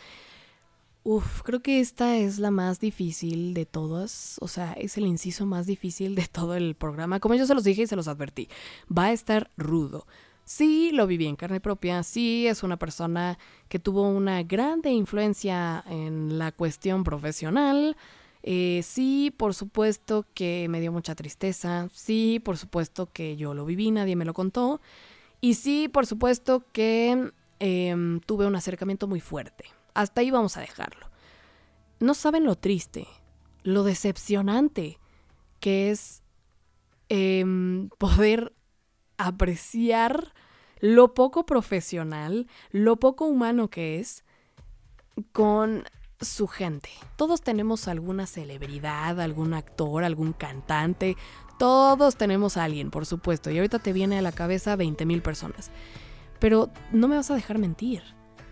Uf, 1.03 1.41
creo 1.41 1.61
que 1.61 1.79
esta 1.79 2.15
es 2.17 2.37
la 2.37 2.51
más 2.51 2.79
difícil 2.79 3.55
de 3.55 3.65
todas, 3.65 4.37
o 4.39 4.47
sea, 4.47 4.73
es 4.73 4.97
el 4.97 5.07
inciso 5.07 5.47
más 5.47 5.65
difícil 5.65 6.13
de 6.13 6.27
todo 6.27 6.55
el 6.55 6.75
programa. 6.75 7.19
Como 7.19 7.33
yo 7.33 7.47
se 7.47 7.55
los 7.55 7.63
dije 7.63 7.81
y 7.81 7.87
se 7.87 7.95
los 7.95 8.07
advertí, 8.07 8.49
va 8.95 9.05
a 9.05 9.11
estar 9.11 9.49
rudo. 9.57 10.05
Sí, 10.43 10.91
lo 10.91 11.07
viví 11.07 11.27
en 11.27 11.35
carne 11.35 11.61
propia, 11.61 12.03
sí 12.03 12.47
es 12.47 12.63
una 12.63 12.77
persona 12.77 13.37
que 13.69 13.79
tuvo 13.79 14.09
una 14.09 14.43
grande 14.43 14.89
influencia 14.89 15.83
en 15.87 16.37
la 16.37 16.51
cuestión 16.51 17.03
profesional, 17.03 17.95
eh, 18.43 18.81
sí, 18.83 19.33
por 19.35 19.53
supuesto 19.53 20.25
que 20.33 20.67
me 20.67 20.81
dio 20.81 20.91
mucha 20.91 21.15
tristeza, 21.15 21.87
sí, 21.93 22.41
por 22.43 22.57
supuesto 22.57 23.07
que 23.13 23.37
yo 23.37 23.53
lo 23.53 23.65
viví, 23.65 23.91
nadie 23.91 24.15
me 24.15 24.25
lo 24.25 24.33
contó, 24.33 24.81
y 25.41 25.53
sí, 25.55 25.87
por 25.87 26.05
supuesto 26.05 26.65
que 26.71 27.31
em, 27.59 28.19
tuve 28.21 28.45
un 28.45 28.55
acercamiento 28.55 29.07
muy 29.07 29.19
fuerte. 29.19 29.65
Hasta 29.93 30.21
ahí 30.21 30.31
vamos 30.31 30.57
a 30.57 30.61
dejarlo. 30.61 31.07
No 31.99 32.13
saben 32.13 32.45
lo 32.45 32.55
triste, 32.55 33.07
lo 33.63 33.83
decepcionante 33.83 34.97
que 35.59 35.91
es 35.91 36.23
em, 37.09 37.89
poder 37.97 38.53
apreciar 39.27 40.33
lo 40.79 41.13
poco 41.13 41.45
profesional, 41.45 42.47
lo 42.71 42.97
poco 42.97 43.25
humano 43.25 43.69
que 43.69 43.99
es 43.99 44.23
con 45.31 45.83
su 46.19 46.47
gente. 46.47 46.89
Todos 47.15 47.41
tenemos 47.41 47.87
alguna 47.87 48.27
celebridad, 48.27 49.19
algún 49.19 49.53
actor, 49.53 50.03
algún 50.03 50.33
cantante, 50.33 51.17
todos 51.57 52.15
tenemos 52.15 52.57
a 52.57 52.63
alguien, 52.63 52.89
por 52.89 53.05
supuesto, 53.05 53.51
y 53.51 53.57
ahorita 53.57 53.79
te 53.79 53.93
viene 53.93 54.17
a 54.17 54.23
la 54.23 54.31
cabeza 54.31 54.75
20 54.75 55.05
mil 55.05 55.21
personas. 55.21 55.69
Pero 56.39 56.71
no 56.91 57.07
me 57.07 57.15
vas 57.15 57.29
a 57.29 57.35
dejar 57.35 57.59
mentir. 57.59 58.01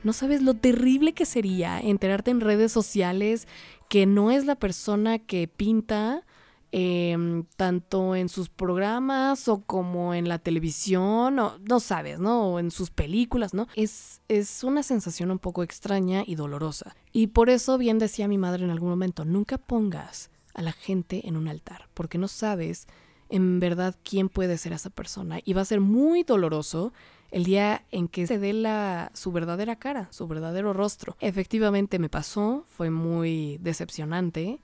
No 0.03 0.13
sabes 0.13 0.41
lo 0.41 0.53
terrible 0.53 1.13
que 1.13 1.25
sería 1.25 1.79
enterarte 1.79 2.31
en 2.31 2.39
redes 2.39 2.71
sociales 2.71 3.47
que 3.89 4.05
no 4.05 4.29
es 4.29 4.45
la 4.45 4.55
persona 4.55 5.17
que 5.17 5.47
pinta 5.47 6.23
Em, 6.71 7.45
tanto 7.57 8.15
en 8.15 8.29
sus 8.29 8.47
programas 8.47 9.47
o 9.47 9.61
como 9.61 10.13
en 10.13 10.29
la 10.29 10.37
televisión, 10.37 11.39
o 11.39 11.57
no 11.67 11.79
sabes, 11.79 12.19
¿no? 12.19 12.43
O 12.43 12.59
en 12.59 12.69
sus 12.69 12.91
películas, 12.91 13.55
¿no? 13.55 13.67
Es, 13.75 14.21
es 14.27 14.63
una 14.63 14.83
sensación 14.83 15.31
un 15.31 15.39
poco 15.39 15.63
extraña 15.63 16.23
y 16.27 16.35
dolorosa. 16.35 16.95
Y 17.11 17.27
por 17.27 17.49
eso 17.49 17.79
bien 17.79 17.97
decía 17.97 18.27
mi 18.27 18.37
madre 18.37 18.65
en 18.65 18.69
algún 18.69 18.89
momento, 18.89 19.25
nunca 19.25 19.57
pongas 19.57 20.29
a 20.53 20.61
la 20.61 20.71
gente 20.71 21.27
en 21.27 21.37
un 21.37 21.47
altar, 21.47 21.89
porque 21.95 22.19
no 22.19 22.27
sabes 22.27 22.87
en 23.29 23.59
verdad 23.59 23.95
quién 24.03 24.29
puede 24.29 24.59
ser 24.59 24.73
esa 24.73 24.91
persona. 24.91 25.39
Y 25.43 25.53
va 25.53 25.61
a 25.61 25.65
ser 25.65 25.79
muy 25.79 26.21
doloroso 26.21 26.93
el 27.31 27.45
día 27.45 27.83
en 27.89 28.07
que 28.07 28.27
se 28.27 28.37
dé 28.37 28.53
la, 28.53 29.09
su 29.15 29.31
verdadera 29.31 29.75
cara, 29.77 30.07
su 30.11 30.27
verdadero 30.27 30.73
rostro. 30.73 31.17
Efectivamente 31.19 31.97
me 31.97 32.09
pasó, 32.09 32.63
fue 32.67 32.91
muy 32.91 33.57
decepcionante 33.59 34.59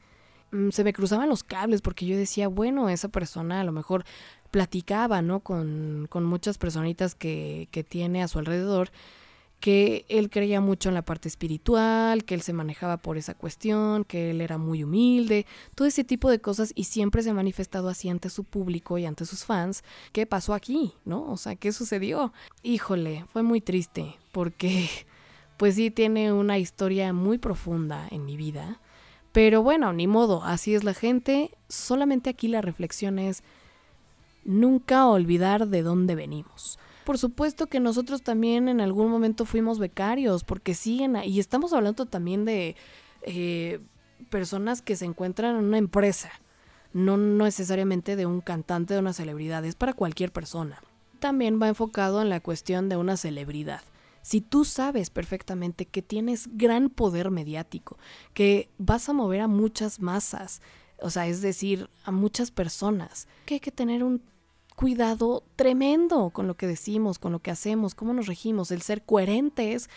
se 0.72 0.84
me 0.84 0.94
cruzaban 0.94 1.30
los 1.30 1.44
cables 1.44 1.82
porque 1.82 2.06
yo 2.06 2.18
decía, 2.18 2.48
bueno, 2.48 2.90
esa 2.90 3.10
persona 3.10 3.62
a 3.62 3.64
lo 3.64 3.72
mejor 3.72 4.06
platicaba, 4.52 5.22
¿no? 5.22 5.42
Con, 5.42 6.08
con 6.10 6.24
muchas 6.24 6.58
personitas 6.58 7.16
que, 7.16 7.68
que 7.72 7.84
tiene 7.84 8.24
a 8.24 8.28
su 8.28 8.40
alrededor, 8.40 8.92
que 9.60 10.06
él 10.10 10.30
creía 10.30 10.62
mucho 10.62 10.90
en 10.90 10.96
la 10.96 11.04
parte 11.04 11.28
espiritual, 11.28 12.24
que 12.24 12.36
él 12.36 12.42
se 12.42 12.54
manejaba 12.54 12.98
por 12.98 13.18
esa 13.18 13.34
cuestión, 13.34 14.04
que 14.04 14.32
él 14.32 14.42
era 14.42 14.58
muy 14.58 14.84
humilde, 14.84 15.46
todo 15.74 15.88
ese 15.88 16.04
tipo 16.04 16.30
de 16.30 16.40
cosas 16.40 16.72
y 16.76 16.86
siempre 16.86 17.24
se 17.24 17.32
ha 17.32 17.34
manifestado 17.34 17.90
así 17.90 18.10
ante 18.10 18.30
su 18.30 18.44
público 18.44 18.98
y 18.98 19.06
ante 19.06 19.26
sus 19.26 19.44
fans. 19.44 19.84
¿Qué 20.12 20.26
pasó 20.26 20.54
aquí? 20.54 20.94
¿No? 21.04 21.32
O 21.32 21.38
sea, 21.38 21.56
¿qué 21.56 21.72
sucedió? 21.72 22.32
Híjole, 22.64 23.26
fue 23.34 23.44
muy 23.44 23.60
triste 23.60 24.16
porque 24.32 24.90
pues 25.58 25.76
sí 25.76 25.90
tiene 25.92 26.32
una 26.32 26.60
historia 26.60 27.12
muy 27.12 27.40
profunda 27.40 28.08
en 28.12 28.26
mi 28.26 28.38
vida 28.38 28.80
pero 29.36 29.62
bueno, 29.62 29.92
ni 29.92 30.08
modo, 30.08 30.46
así 30.46 30.76
es 30.76 30.86
la 30.86 30.94
gente. 30.94 31.52
Solamente 31.68 32.30
aquí 32.30 32.48
la 32.48 32.62
reflexión 32.62 33.20
es 33.20 33.44
nunca 34.46 35.08
olvidar 35.08 35.68
de 35.68 35.84
dónde 35.84 36.16
venimos. 36.16 36.80
Por 37.04 37.18
supuesto 37.18 37.68
que 37.68 37.82
nosotros 37.82 38.22
también 38.22 38.70
en 38.70 38.80
algún 38.80 39.12
momento 39.12 39.44
fuimos 39.44 39.78
becarios, 39.78 40.46
porque 40.46 40.74
siguen, 40.74 41.18
y 41.26 41.42
estamos 41.42 41.74
hablando 41.74 42.06
también 42.06 42.46
de 42.46 42.78
eh, 43.24 43.82
personas 44.30 44.82
que 44.82 44.96
se 44.96 45.04
encuentran 45.04 45.58
en 45.58 45.66
una 45.66 45.80
empresa, 45.80 46.32
no 46.94 47.18
necesariamente 47.18 48.16
de 48.16 48.26
un 48.26 48.40
cantante, 48.40 48.94
de 48.94 49.02
una 49.02 49.12
celebridad, 49.12 49.66
es 49.66 49.76
para 49.76 49.92
cualquier 49.92 50.32
persona. 50.32 50.82
También 51.20 51.62
va 51.62 51.68
enfocado 51.68 52.22
en 52.22 52.30
la 52.30 52.40
cuestión 52.40 52.88
de 52.88 52.96
una 52.96 53.18
celebridad 53.18 53.82
si 54.26 54.42
tú 54.42 54.66
sabes 54.66 55.12
perfectamente 55.12 55.86
que 55.86 56.02
tienes 56.02 56.50
gran 56.54 56.90
poder 56.90 57.30
mediático, 57.30 58.00
que 58.34 58.72
vas 58.80 59.08
a 59.08 59.14
mover 59.14 59.42
a 59.42 59.48
muchas 59.48 60.00
masas, 60.00 60.64
o 61.00 61.12
sea, 61.12 61.28
es 61.28 61.44
decir, 61.44 61.92
a 62.06 62.12
muchas 62.12 62.50
personas, 62.50 63.28
que 63.46 63.54
hay 63.54 63.60
que 63.60 63.70
tener 63.70 64.04
un 64.04 64.24
cuidado 64.76 65.44
tremendo 65.56 66.32
con 66.32 66.48
lo 66.48 66.58
que 66.58 66.66
decimos, 66.66 67.20
con 67.20 67.34
lo 67.34 67.40
que 67.40 67.52
hacemos, 67.52 67.94
cómo 67.94 68.16
nos 68.16 68.26
regimos, 68.26 68.72
el 68.72 68.82
ser 68.82 69.04
coherentes, 69.04 69.92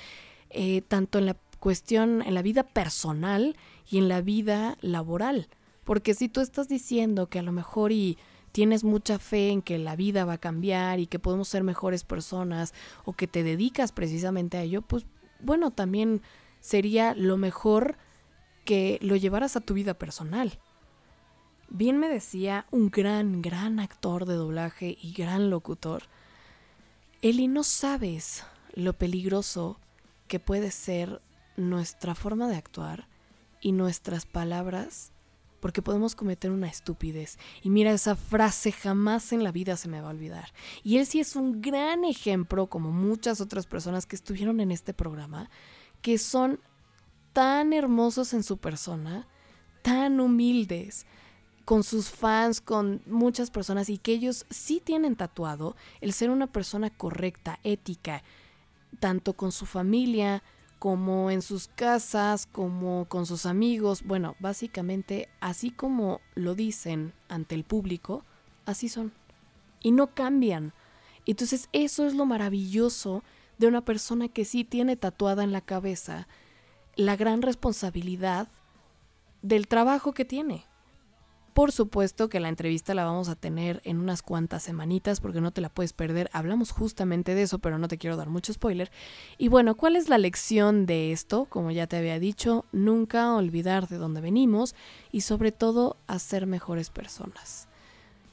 eh, 0.50 0.82
tanto 0.82 1.18
en 1.18 1.24
la 1.24 1.36
cuestión, 1.58 2.20
en 2.20 2.34
la 2.34 2.42
vida 2.42 2.64
personal 2.64 3.56
y 3.90 3.96
en 3.96 4.08
la 4.08 4.20
vida 4.20 4.76
laboral. 4.82 5.48
Porque 5.84 6.12
si 6.12 6.28
tú 6.28 6.42
estás 6.42 6.68
diciendo 6.68 7.30
que 7.30 7.38
a 7.38 7.42
lo 7.42 7.52
mejor 7.52 7.92
y 7.92 8.18
tienes 8.58 8.82
mucha 8.82 9.20
fe 9.20 9.50
en 9.50 9.62
que 9.62 9.78
la 9.78 9.94
vida 9.94 10.24
va 10.24 10.32
a 10.32 10.38
cambiar 10.38 10.98
y 10.98 11.06
que 11.06 11.20
podemos 11.20 11.46
ser 11.46 11.62
mejores 11.62 12.02
personas 12.02 12.74
o 13.04 13.12
que 13.12 13.28
te 13.28 13.44
dedicas 13.44 13.92
precisamente 13.92 14.56
a 14.56 14.62
ello, 14.62 14.82
pues 14.82 15.06
bueno, 15.38 15.70
también 15.70 16.22
sería 16.58 17.14
lo 17.14 17.36
mejor 17.36 17.98
que 18.64 18.98
lo 19.00 19.14
llevaras 19.14 19.54
a 19.54 19.60
tu 19.60 19.74
vida 19.74 19.94
personal. 19.94 20.58
Bien 21.68 21.98
me 21.98 22.08
decía 22.08 22.66
un 22.72 22.90
gran, 22.90 23.42
gran 23.42 23.78
actor 23.78 24.26
de 24.26 24.34
doblaje 24.34 24.98
y 25.00 25.12
gran 25.12 25.50
locutor, 25.50 26.02
Eli, 27.22 27.46
no 27.46 27.62
sabes 27.62 28.44
lo 28.74 28.92
peligroso 28.92 29.78
que 30.26 30.40
puede 30.40 30.72
ser 30.72 31.22
nuestra 31.56 32.16
forma 32.16 32.48
de 32.48 32.56
actuar 32.56 33.06
y 33.60 33.70
nuestras 33.70 34.26
palabras 34.26 35.12
porque 35.60 35.82
podemos 35.82 36.14
cometer 36.14 36.50
una 36.50 36.68
estupidez. 36.68 37.38
Y 37.62 37.70
mira, 37.70 37.92
esa 37.92 38.16
frase 38.16 38.72
jamás 38.72 39.32
en 39.32 39.44
la 39.44 39.52
vida 39.52 39.76
se 39.76 39.88
me 39.88 40.00
va 40.00 40.08
a 40.08 40.12
olvidar. 40.12 40.52
Y 40.82 40.98
él 40.98 41.06
sí 41.06 41.20
es 41.20 41.36
un 41.36 41.60
gran 41.60 42.04
ejemplo, 42.04 42.68
como 42.68 42.90
muchas 42.90 43.40
otras 43.40 43.66
personas 43.66 44.06
que 44.06 44.16
estuvieron 44.16 44.60
en 44.60 44.70
este 44.70 44.94
programa, 44.94 45.50
que 46.02 46.18
son 46.18 46.60
tan 47.32 47.72
hermosos 47.72 48.34
en 48.34 48.42
su 48.42 48.58
persona, 48.58 49.26
tan 49.82 50.20
humildes, 50.20 51.06
con 51.64 51.84
sus 51.84 52.08
fans, 52.08 52.62
con 52.62 53.02
muchas 53.04 53.50
personas 53.50 53.90
y 53.90 53.98
que 53.98 54.12
ellos 54.12 54.46
sí 54.48 54.80
tienen 54.82 55.16
tatuado 55.16 55.76
el 56.00 56.14
ser 56.14 56.30
una 56.30 56.46
persona 56.46 56.88
correcta, 56.88 57.58
ética, 57.62 58.22
tanto 59.00 59.34
con 59.34 59.52
su 59.52 59.66
familia 59.66 60.42
como 60.78 61.30
en 61.30 61.42
sus 61.42 61.68
casas, 61.68 62.46
como 62.46 63.06
con 63.06 63.26
sus 63.26 63.46
amigos. 63.46 64.02
Bueno, 64.04 64.36
básicamente 64.38 65.28
así 65.40 65.70
como 65.70 66.20
lo 66.34 66.54
dicen 66.54 67.12
ante 67.28 67.54
el 67.54 67.64
público, 67.64 68.24
así 68.66 68.88
son. 68.88 69.12
Y 69.80 69.92
no 69.92 70.14
cambian. 70.14 70.72
Entonces 71.26 71.68
eso 71.72 72.06
es 72.06 72.14
lo 72.14 72.26
maravilloso 72.26 73.22
de 73.58 73.66
una 73.66 73.84
persona 73.84 74.28
que 74.28 74.44
sí 74.44 74.64
tiene 74.64 74.96
tatuada 74.96 75.44
en 75.44 75.52
la 75.52 75.60
cabeza 75.60 76.28
la 76.96 77.16
gran 77.16 77.42
responsabilidad 77.42 78.48
del 79.42 79.68
trabajo 79.68 80.12
que 80.12 80.24
tiene. 80.24 80.64
Por 81.58 81.72
supuesto 81.72 82.28
que 82.28 82.38
la 82.38 82.50
entrevista 82.50 82.94
la 82.94 83.04
vamos 83.04 83.28
a 83.28 83.34
tener 83.34 83.80
en 83.82 83.98
unas 83.98 84.22
cuantas 84.22 84.62
semanitas 84.62 85.18
porque 85.18 85.40
no 85.40 85.50
te 85.50 85.60
la 85.60 85.68
puedes 85.68 85.92
perder. 85.92 86.30
Hablamos 86.32 86.70
justamente 86.70 87.34
de 87.34 87.42
eso, 87.42 87.58
pero 87.58 87.78
no 87.80 87.88
te 87.88 87.98
quiero 87.98 88.16
dar 88.16 88.28
mucho 88.28 88.52
spoiler. 88.52 88.92
Y 89.38 89.48
bueno, 89.48 89.74
¿cuál 89.74 89.96
es 89.96 90.08
la 90.08 90.18
lección 90.18 90.86
de 90.86 91.10
esto? 91.10 91.46
Como 91.46 91.72
ya 91.72 91.88
te 91.88 91.96
había 91.96 92.20
dicho, 92.20 92.64
nunca 92.70 93.34
olvidar 93.34 93.88
de 93.88 93.96
dónde 93.96 94.20
venimos 94.20 94.76
y 95.10 95.22
sobre 95.22 95.50
todo 95.50 95.96
hacer 96.06 96.46
mejores 96.46 96.90
personas. 96.90 97.66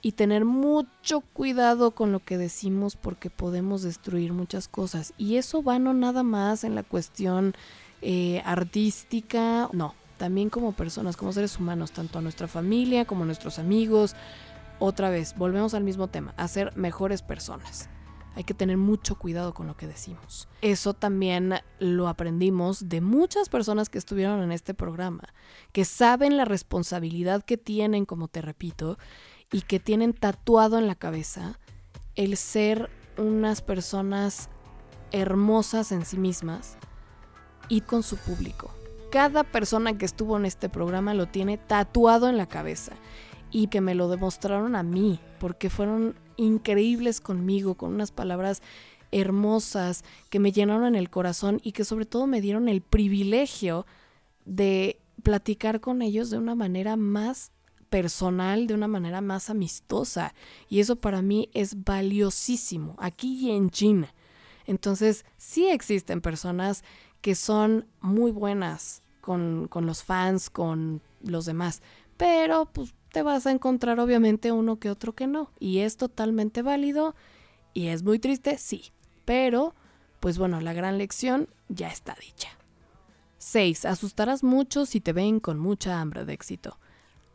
Y 0.03 0.11
tener 0.11 0.45
mucho 0.45 1.21
cuidado 1.21 1.89
con 1.95 2.11
lo 2.11 2.19
que 2.19 2.37
decimos 2.37 2.95
porque 2.95 3.31
podemos 3.31 3.81
destruir 3.81 4.33
muchas 4.33 4.67
cosas. 4.67 5.15
Y 5.17 5.37
eso 5.37 5.63
va 5.63 5.79
no 5.79 5.95
nada 5.95 6.21
más 6.21 6.63
en 6.63 6.75
la 6.75 6.83
cuestión 6.83 7.55
eh, 8.03 8.43
artística, 8.45 9.67
no, 9.73 9.95
también 10.17 10.49
como 10.49 10.71
personas, 10.71 11.17
como 11.17 11.33
seres 11.33 11.59
humanos, 11.59 11.91
tanto 11.91 12.19
a 12.19 12.21
nuestra 12.21 12.47
familia 12.47 13.05
como 13.05 13.23
a 13.23 13.25
nuestros 13.25 13.59
amigos. 13.59 14.15
Otra 14.79 15.09
vez, 15.09 15.35
volvemos 15.37 15.73
al 15.73 15.83
mismo 15.83 16.07
tema, 16.07 16.33
a 16.37 16.47
ser 16.47 16.75
mejores 16.75 17.21
personas. 17.21 17.89
Hay 18.35 18.43
que 18.43 18.53
tener 18.53 18.75
mucho 18.75 19.15
cuidado 19.15 19.53
con 19.53 19.65
lo 19.65 19.77
que 19.77 19.87
decimos. 19.87 20.49
Eso 20.61 20.93
también 20.93 21.53
lo 21.79 22.09
aprendimos 22.09 22.89
de 22.89 22.99
muchas 22.99 23.47
personas 23.47 23.87
que 23.87 23.97
estuvieron 23.97 24.41
en 24.41 24.51
este 24.51 24.73
programa, 24.73 25.23
que 25.71 25.85
saben 25.85 26.35
la 26.35 26.43
responsabilidad 26.43 27.43
que 27.43 27.57
tienen, 27.57 28.05
como 28.05 28.27
te 28.27 28.41
repito, 28.41 28.97
y 29.51 29.61
que 29.61 29.79
tienen 29.79 30.13
tatuado 30.13 30.77
en 30.77 30.87
la 30.87 30.95
cabeza 30.95 31.59
el 32.15 32.35
ser 32.35 32.89
unas 33.17 33.61
personas 33.61 34.49
hermosas 35.13 35.93
en 35.93 36.05
sí 36.05 36.17
mismas 36.17 36.77
y 37.69 37.81
con 37.81 38.03
su 38.03 38.17
público 38.17 38.69
cada 39.15 39.45
persona 39.45 39.97
que 39.97 40.03
estuvo 40.03 40.35
en 40.35 40.43
este 40.43 40.67
programa 40.67 41.13
lo 41.13 41.25
tiene 41.25 41.57
tatuado 41.57 42.27
en 42.27 42.35
la 42.35 42.47
cabeza 42.47 42.97
y 43.49 43.67
que 43.67 43.79
me 43.79 43.95
lo 43.95 44.09
demostraron 44.09 44.75
a 44.75 44.83
mí, 44.83 45.21
porque 45.39 45.69
fueron 45.69 46.15
increíbles 46.35 47.21
conmigo, 47.21 47.75
con 47.75 47.93
unas 47.93 48.11
palabras 48.11 48.61
hermosas 49.13 50.03
que 50.29 50.41
me 50.41 50.51
llenaron 50.51 50.97
el 50.97 51.09
corazón 51.09 51.61
y 51.63 51.71
que 51.71 51.85
sobre 51.85 52.05
todo 52.05 52.27
me 52.27 52.41
dieron 52.41 52.67
el 52.67 52.81
privilegio 52.81 53.85
de 54.43 54.99
platicar 55.23 55.79
con 55.79 56.01
ellos 56.01 56.29
de 56.29 56.37
una 56.37 56.53
manera 56.53 56.97
más 56.97 57.53
personal, 57.89 58.67
de 58.67 58.73
una 58.73 58.89
manera 58.89 59.21
más 59.21 59.49
amistosa. 59.49 60.33
Y 60.67 60.81
eso 60.81 60.97
para 60.97 61.21
mí 61.21 61.47
es 61.53 61.85
valiosísimo, 61.85 62.97
aquí 62.99 63.47
y 63.47 63.51
en 63.51 63.69
China. 63.69 64.13
Entonces, 64.65 65.23
sí 65.37 65.69
existen 65.69 66.19
personas 66.19 66.83
que 67.21 67.33
son 67.33 67.87
muy 68.01 68.31
buenas 68.31 69.04
con, 69.25 69.87
los 69.87 70.03
fans, 70.03 70.51
con 70.51 71.01
los 71.21 71.45
demás. 71.45 71.81
Pero 72.15 72.67
pues 72.67 72.93
te 73.11 73.23
vas 73.23 73.47
a 73.47 73.51
encontrar 73.51 73.99
obviamente 73.99 74.51
uno 74.51 74.77
que 74.77 74.91
otro 74.91 75.13
que 75.13 75.25
no. 75.25 75.51
Y 75.59 75.79
es 75.79 75.97
totalmente 75.97 76.61
válido 76.61 77.15
y 77.73 77.87
es 77.87 78.03
muy 78.03 78.19
triste, 78.19 78.57
sí. 78.59 78.91
Pero, 79.25 79.73
pues 80.19 80.37
bueno, 80.37 80.61
la 80.61 80.73
gran 80.73 80.99
lección 80.99 81.49
ya 81.67 81.87
está 81.87 82.15
dicha. 82.21 82.49
6. 83.39 83.85
Asustarás 83.85 84.43
mucho 84.43 84.85
si 84.85 85.01
te 85.01 85.11
ven 85.11 85.39
con 85.39 85.59
mucha 85.59 85.99
hambre 85.99 86.23
de 86.25 86.33
éxito. 86.33 86.77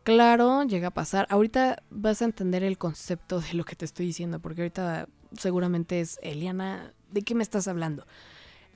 Claro, 0.05 0.63
llega 0.63 0.89
a 0.89 0.95
pasar. 0.95 1.27
Ahorita 1.29 1.83
vas 1.91 2.23
a 2.23 2.25
entender 2.25 2.63
el 2.63 2.79
concepto 2.79 3.41
de 3.41 3.55
lo 3.55 3.65
que 3.65 3.77
te 3.77 3.85
estoy 3.85 4.07
diciendo, 4.07 4.39
porque 4.39 4.63
ahorita 4.63 5.09
seguramente 5.37 6.01
es, 6.01 6.19
Eliana, 6.23 6.95
¿de 7.11 7.23
qué 7.23 7.35
me 7.35 7.43
estás 7.43 7.69
hablando? 7.69 8.07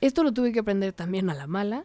Esto 0.00 0.22
lo 0.22 0.32
tuve 0.32 0.52
que 0.52 0.60
aprender 0.60 0.92
también 0.92 1.30
a 1.30 1.34
la 1.34 1.46
mala, 1.46 1.84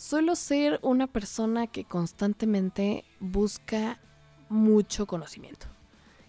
Suelo 0.00 0.34
ser 0.34 0.80
una 0.80 1.08
persona 1.08 1.66
que 1.66 1.84
constantemente 1.84 3.04
busca 3.20 4.00
mucho 4.48 5.06
conocimiento. 5.06 5.66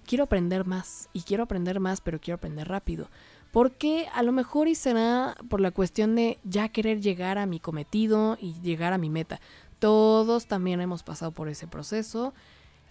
Quiero 0.06 0.26
aprender 0.26 0.66
más 0.66 1.08
y 1.14 1.22
quiero 1.22 1.44
aprender 1.44 1.80
más, 1.80 2.02
pero 2.02 2.20
quiero 2.20 2.36
aprender 2.36 2.68
rápido. 2.68 3.10
Porque 3.54 4.10
a 4.14 4.24
lo 4.24 4.34
mejor 4.34 4.68
y 4.68 4.76
será 4.76 5.38
por 5.50 5.62
la 5.62 5.72
cuestión 5.72 6.18
de 6.18 6.38
ya 6.44 6.68
querer 6.68 7.00
llegar 7.00 7.38
a 7.38 7.46
mi 7.46 7.62
cometido 7.62 8.38
y 8.42 8.60
llegar 8.60 8.92
a 8.92 8.98
mi 8.98 9.10
meta. 9.10 9.40
Todos 9.80 10.48
también 10.48 10.82
hemos 10.82 11.04
pasado 11.04 11.32
por 11.32 11.48
ese 11.48 11.66
proceso 11.66 12.34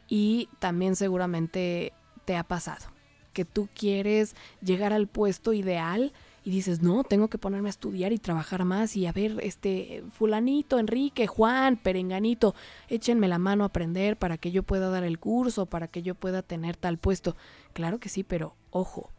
y 0.08 0.48
también 0.60 0.96
seguramente 0.96 1.92
te 2.24 2.38
ha 2.38 2.44
pasado 2.44 2.86
que 3.34 3.44
tú 3.44 3.68
quieres 3.74 4.34
llegar 4.62 4.94
al 4.94 5.08
puesto 5.08 5.52
ideal 5.52 6.14
y 6.42 6.50
dices, 6.50 6.80
no, 6.80 7.04
tengo 7.04 7.28
que 7.28 7.38
ponerme 7.38 7.68
a 7.68 7.70
estudiar 7.70 8.12
y 8.12 8.18
trabajar 8.18 8.64
más 8.64 8.96
y 8.96 9.06
a 9.06 9.12
ver, 9.12 9.36
este, 9.42 10.02
fulanito, 10.12 10.78
Enrique, 10.78 11.26
Juan, 11.26 11.76
Perenganito, 11.76 12.54
échenme 12.88 13.28
la 13.28 13.38
mano 13.38 13.64
a 13.64 13.66
aprender 13.66 14.16
para 14.16 14.38
que 14.38 14.50
yo 14.50 14.62
pueda 14.62 14.88
dar 14.88 15.04
el 15.04 15.18
curso, 15.18 15.66
para 15.66 15.88
que 15.88 16.02
yo 16.02 16.14
pueda 16.14 16.42
tener 16.42 16.76
tal 16.76 16.98
puesto. 16.98 17.36
Claro 17.74 17.98
que 18.00 18.08
sí, 18.08 18.24
pero 18.24 18.54
ojo, 18.70 19.10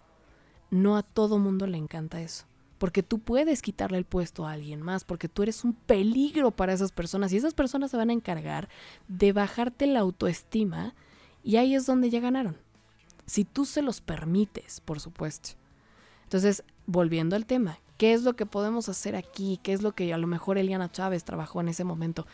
no 0.72 0.98
a 0.98 1.04
todo 1.04 1.38
mundo 1.38 1.68
le 1.68 1.78
encanta 1.78 2.22
eso. 2.22 2.46
Porque 2.80 3.04
tú 3.04 3.20
puedes 3.20 3.62
quitarle 3.62 4.00
el 4.00 4.06
puesto 4.06 4.48
a 4.48 4.54
alguien 4.54 4.82
más, 4.82 5.04
porque 5.04 5.30
tú 5.30 5.44
eres 5.44 5.64
un 5.64 5.74
peligro 5.74 6.50
para 6.50 6.74
esas 6.74 6.92
personas 6.92 7.32
y 7.32 7.38
esas 7.38 7.54
personas 7.54 7.92
se 7.92 7.98
van 7.98 8.10
a 8.10 8.14
encargar 8.14 8.70
de 9.08 9.34
bajarte 9.34 9.86
la 9.86 10.00
autoestima 10.00 10.96
y 11.44 11.58
ahí 11.58 11.76
es 11.76 11.86
donde 11.86 12.10
ya 12.10 12.20
ganaron. 12.20 12.58
Si 13.28 13.46
tú 13.46 13.66
se 13.66 13.84
los 13.84 14.02
permites, 14.02 14.82
por 14.82 15.00
supuesto. 15.00 15.52
Entonces, 16.24 16.64
volviendo 16.86 17.36
al 17.36 17.46
tema, 17.46 17.80
¿qué 17.98 18.14
es 18.14 18.24
lo 18.24 18.36
que 18.36 18.46
podemos 18.46 18.90
hacer 18.90 19.16
aquí? 19.16 19.60
¿Qué 19.64 19.74
es 19.74 19.82
lo 19.82 19.94
que 19.94 20.14
a 20.14 20.18
lo 20.18 20.28
mejor 20.28 20.58
Eliana 20.58 20.92
Chávez 20.92 21.24
trabajó 21.24 21.62
en 21.62 21.70
ese 21.70 21.84
momento? 21.84 22.26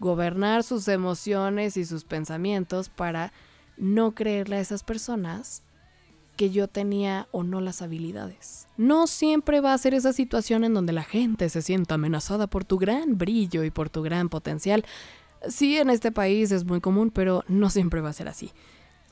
Gobernar 0.00 0.62
sus 0.64 0.88
emociones 0.88 1.76
y 1.76 1.84
sus 1.84 2.04
pensamientos 2.04 2.88
para 2.88 3.32
no 3.76 4.14
creerle 4.14 4.56
a 4.56 4.60
esas 4.60 4.82
personas 4.82 5.62
que 6.36 6.50
yo 6.50 6.68
tenía 6.68 7.28
o 7.30 7.44
no 7.44 7.60
las 7.60 7.80
habilidades. 7.80 8.66
No 8.76 9.06
siempre 9.06 9.60
va 9.60 9.72
a 9.72 9.78
ser 9.78 9.94
esa 9.94 10.12
situación 10.12 10.64
en 10.64 10.74
donde 10.74 10.92
la 10.92 11.04
gente 11.04 11.48
se 11.48 11.62
sienta 11.62 11.94
amenazada 11.94 12.46
por 12.48 12.64
tu 12.64 12.78
gran 12.78 13.16
brillo 13.18 13.62
y 13.62 13.70
por 13.70 13.88
tu 13.88 14.02
gran 14.02 14.28
potencial. 14.28 14.84
Sí, 15.48 15.76
en 15.76 15.90
este 15.90 16.10
país 16.10 16.50
es 16.50 16.64
muy 16.64 16.80
común, 16.80 17.10
pero 17.10 17.44
no 17.46 17.70
siempre 17.70 18.00
va 18.00 18.08
a 18.08 18.14
ser 18.14 18.28
así. 18.28 18.50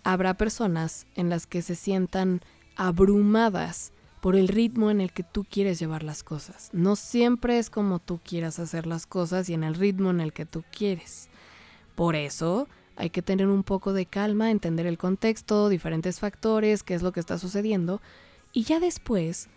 Habrá 0.03 0.35
personas 0.35 1.07
en 1.15 1.31
las 1.31 1.47
que 1.47 1.63
se 1.63 1.77
sientan 1.77 2.41
abrumadas 2.77 3.93
por 4.23 4.37
el 4.37 4.47
ritmo 4.47 4.93
en 4.93 5.01
el 5.01 5.11
que 5.13 5.25
tú 5.25 5.45
quieres 5.45 5.81
llevar 5.81 6.05
las 6.05 6.23
cosas. 6.23 6.71
No 6.73 6.95
siempre 6.95 7.59
es 7.59 7.71
como 7.71 7.99
tú 7.99 8.21
quieras 8.23 8.61
hacer 8.61 8.87
las 8.87 9.05
cosas 9.05 9.49
y 9.49 9.55
en 9.55 9.65
el 9.65 9.75
ritmo 9.75 10.11
en 10.11 10.21
el 10.21 10.33
que 10.33 10.47
tú 10.47 10.63
quieres. 10.71 11.29
Por 11.97 12.15
eso 12.15 12.69
hay 12.95 13.11
que 13.11 13.21
tener 13.21 13.49
un 13.49 13.65
poco 13.65 13.93
de 13.93 14.07
calma, 14.07 14.53
entender 14.53 14.87
el 14.87 14.97
contexto, 14.97 15.69
diferentes 15.69 16.21
factores, 16.21 16.85
qué 16.85 16.95
es 16.95 17.03
lo 17.03 17.11
que 17.11 17.19
está 17.19 17.37
sucediendo 17.37 18.01
y 18.53 18.63
ya 18.63 18.79
después 18.79 19.49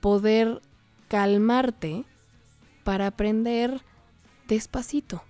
poder 0.00 0.60
calmarte 1.08 2.04
para 2.84 3.06
aprender 3.06 3.80
despacito 4.46 5.22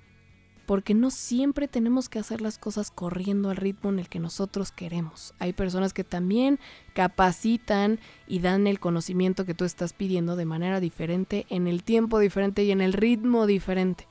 porque 0.67 0.95
no 0.95 1.11
siempre 1.11 1.69
tenemos 1.69 2.09
que 2.09 2.19
hacer 2.19 2.41
las 2.41 2.59
cosas 2.59 2.91
corriendo 2.91 3.51
al 3.51 3.57
ritmo 3.57 3.91
en 3.91 3.99
el 3.99 4.09
que 4.09 4.21
nosotros 4.21 4.73
queremos. 4.73 5.35
Hay 5.39 5.53
personas 5.53 5.93
que 5.93 6.05
también 6.05 6.59
capacitan 6.95 7.99
y 8.27 8.39
dan 8.41 8.67
el 8.67 8.81
conocimiento 8.81 9.45
que 9.45 9.55
tú 9.55 9.65
estás 9.65 9.93
pidiendo 9.93 10.37
de 10.37 10.45
manera 10.45 10.81
diferente, 10.81 11.47
en 11.49 11.67
el 11.67 11.83
tiempo 11.83 12.19
diferente 12.19 12.65
y 12.65 12.71
en 12.71 12.81
el 12.81 12.93
ritmo 12.93 13.47
diferente. 13.47 14.09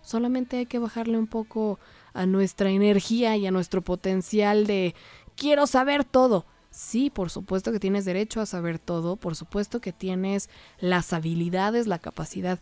Solamente 0.00 0.58
hay 0.58 0.66
que 0.66 0.78
bajarle 0.78 1.18
un 1.18 1.26
poco 1.26 1.78
a 2.14 2.26
nuestra 2.26 2.70
energía 2.70 3.36
y 3.36 3.46
a 3.46 3.50
nuestro 3.50 3.82
potencial 3.82 4.66
de 4.66 4.94
quiero 5.36 5.66
saber 5.66 6.04
todo. 6.04 6.46
Sí, 6.70 7.10
por 7.10 7.30
supuesto 7.30 7.72
que 7.72 7.80
tienes 7.80 8.04
derecho 8.04 8.40
a 8.40 8.46
saber 8.46 8.78
todo, 8.78 9.16
por 9.16 9.34
supuesto 9.34 9.80
que 9.80 9.92
tienes 9.92 10.48
las 10.78 11.12
habilidades, 11.12 11.86
la 11.86 11.98
capacidad, 11.98 12.60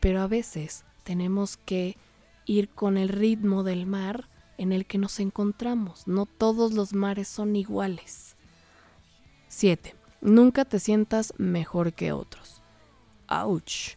pero 0.00 0.20
a 0.20 0.28
veces 0.28 0.84
tenemos 1.02 1.56
que 1.56 1.96
ir 2.48 2.70
con 2.70 2.96
el 2.96 3.10
ritmo 3.10 3.62
del 3.62 3.86
mar 3.86 4.28
en 4.56 4.72
el 4.72 4.86
que 4.86 4.98
nos 4.98 5.20
encontramos. 5.20 6.08
No 6.08 6.26
todos 6.26 6.72
los 6.72 6.94
mares 6.94 7.28
son 7.28 7.54
iguales. 7.54 8.36
7. 9.48 9.94
Nunca 10.20 10.64
te 10.64 10.80
sientas 10.80 11.32
mejor 11.36 11.92
que 11.92 12.10
otros. 12.10 12.62
¡Auch! 13.28 13.96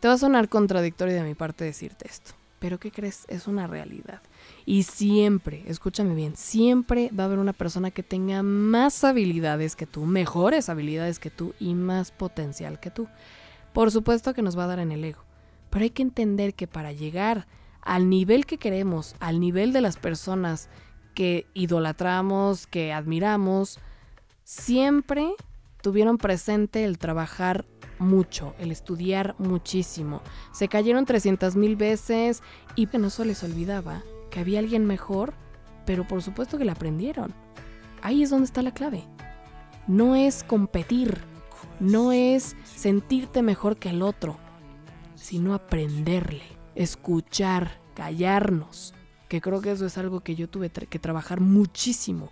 Te 0.00 0.08
va 0.08 0.14
a 0.14 0.18
sonar 0.18 0.48
contradictorio 0.48 1.14
de 1.14 1.24
mi 1.24 1.34
parte 1.34 1.64
decirte 1.64 2.06
esto, 2.06 2.30
pero 2.60 2.78
¿qué 2.78 2.92
crees? 2.92 3.24
Es 3.28 3.48
una 3.48 3.66
realidad. 3.66 4.22
Y 4.64 4.84
siempre, 4.84 5.64
escúchame 5.66 6.14
bien, 6.14 6.36
siempre 6.36 7.10
va 7.18 7.24
a 7.24 7.26
haber 7.26 7.40
una 7.40 7.52
persona 7.52 7.90
que 7.90 8.04
tenga 8.04 8.44
más 8.44 9.02
habilidades 9.02 9.74
que 9.74 9.86
tú, 9.86 10.06
mejores 10.06 10.68
habilidades 10.68 11.18
que 11.18 11.30
tú 11.30 11.52
y 11.58 11.74
más 11.74 12.12
potencial 12.12 12.78
que 12.78 12.92
tú. 12.92 13.08
Por 13.72 13.90
supuesto 13.90 14.34
que 14.34 14.42
nos 14.42 14.56
va 14.56 14.64
a 14.64 14.68
dar 14.68 14.78
en 14.78 14.92
el 14.92 15.04
ego, 15.04 15.24
pero 15.68 15.82
hay 15.82 15.90
que 15.90 16.02
entender 16.02 16.54
que 16.54 16.68
para 16.68 16.92
llegar 16.92 17.48
al 17.82 18.08
nivel 18.10 18.46
que 18.46 18.58
queremos, 18.58 19.14
al 19.20 19.40
nivel 19.40 19.72
de 19.72 19.80
las 19.80 19.96
personas 19.96 20.68
que 21.14 21.46
idolatramos, 21.54 22.66
que 22.66 22.92
admiramos, 22.92 23.78
siempre 24.44 25.34
tuvieron 25.82 26.18
presente 26.18 26.84
el 26.84 26.98
trabajar 26.98 27.64
mucho, 27.98 28.54
el 28.58 28.70
estudiar 28.70 29.34
muchísimo. 29.38 30.22
Se 30.52 30.68
cayeron 30.68 31.04
300 31.04 31.56
mil 31.56 31.76
veces 31.76 32.42
y 32.76 32.86
no 32.86 33.10
se 33.10 33.24
les 33.24 33.42
olvidaba 33.42 34.02
que 34.30 34.40
había 34.40 34.58
alguien 34.58 34.86
mejor, 34.86 35.34
pero 35.86 36.06
por 36.06 36.22
supuesto 36.22 36.58
que 36.58 36.64
la 36.64 36.72
aprendieron. 36.72 37.34
Ahí 38.02 38.22
es 38.22 38.30
donde 38.30 38.46
está 38.46 38.62
la 38.62 38.72
clave. 38.72 39.04
No 39.86 40.14
es 40.14 40.44
competir, 40.44 41.18
no 41.80 42.12
es 42.12 42.56
sentirte 42.64 43.42
mejor 43.42 43.76
que 43.76 43.90
el 43.90 44.02
otro, 44.02 44.36
sino 45.14 45.54
aprenderle, 45.54 46.57
escuchar, 46.78 47.80
callarnos, 47.94 48.94
que 49.28 49.40
creo 49.40 49.60
que 49.60 49.72
eso 49.72 49.84
es 49.84 49.98
algo 49.98 50.20
que 50.20 50.36
yo 50.36 50.48
tuve 50.48 50.70
que 50.70 50.98
trabajar 50.98 51.40
muchísimo 51.40 52.30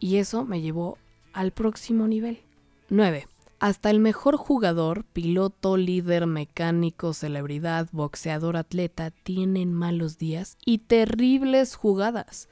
y 0.00 0.16
eso 0.16 0.44
me 0.44 0.62
llevó 0.62 0.96
al 1.34 1.52
próximo 1.52 2.08
nivel. 2.08 2.40
9. 2.88 3.28
Hasta 3.60 3.90
el 3.90 4.00
mejor 4.00 4.38
jugador, 4.38 5.04
piloto, 5.04 5.76
líder, 5.76 6.26
mecánico, 6.26 7.12
celebridad, 7.12 7.88
boxeador, 7.92 8.56
atleta, 8.56 9.10
tienen 9.10 9.72
malos 9.74 10.18
días 10.18 10.56
y 10.64 10.78
terribles 10.78 11.76
jugadas. 11.76 12.48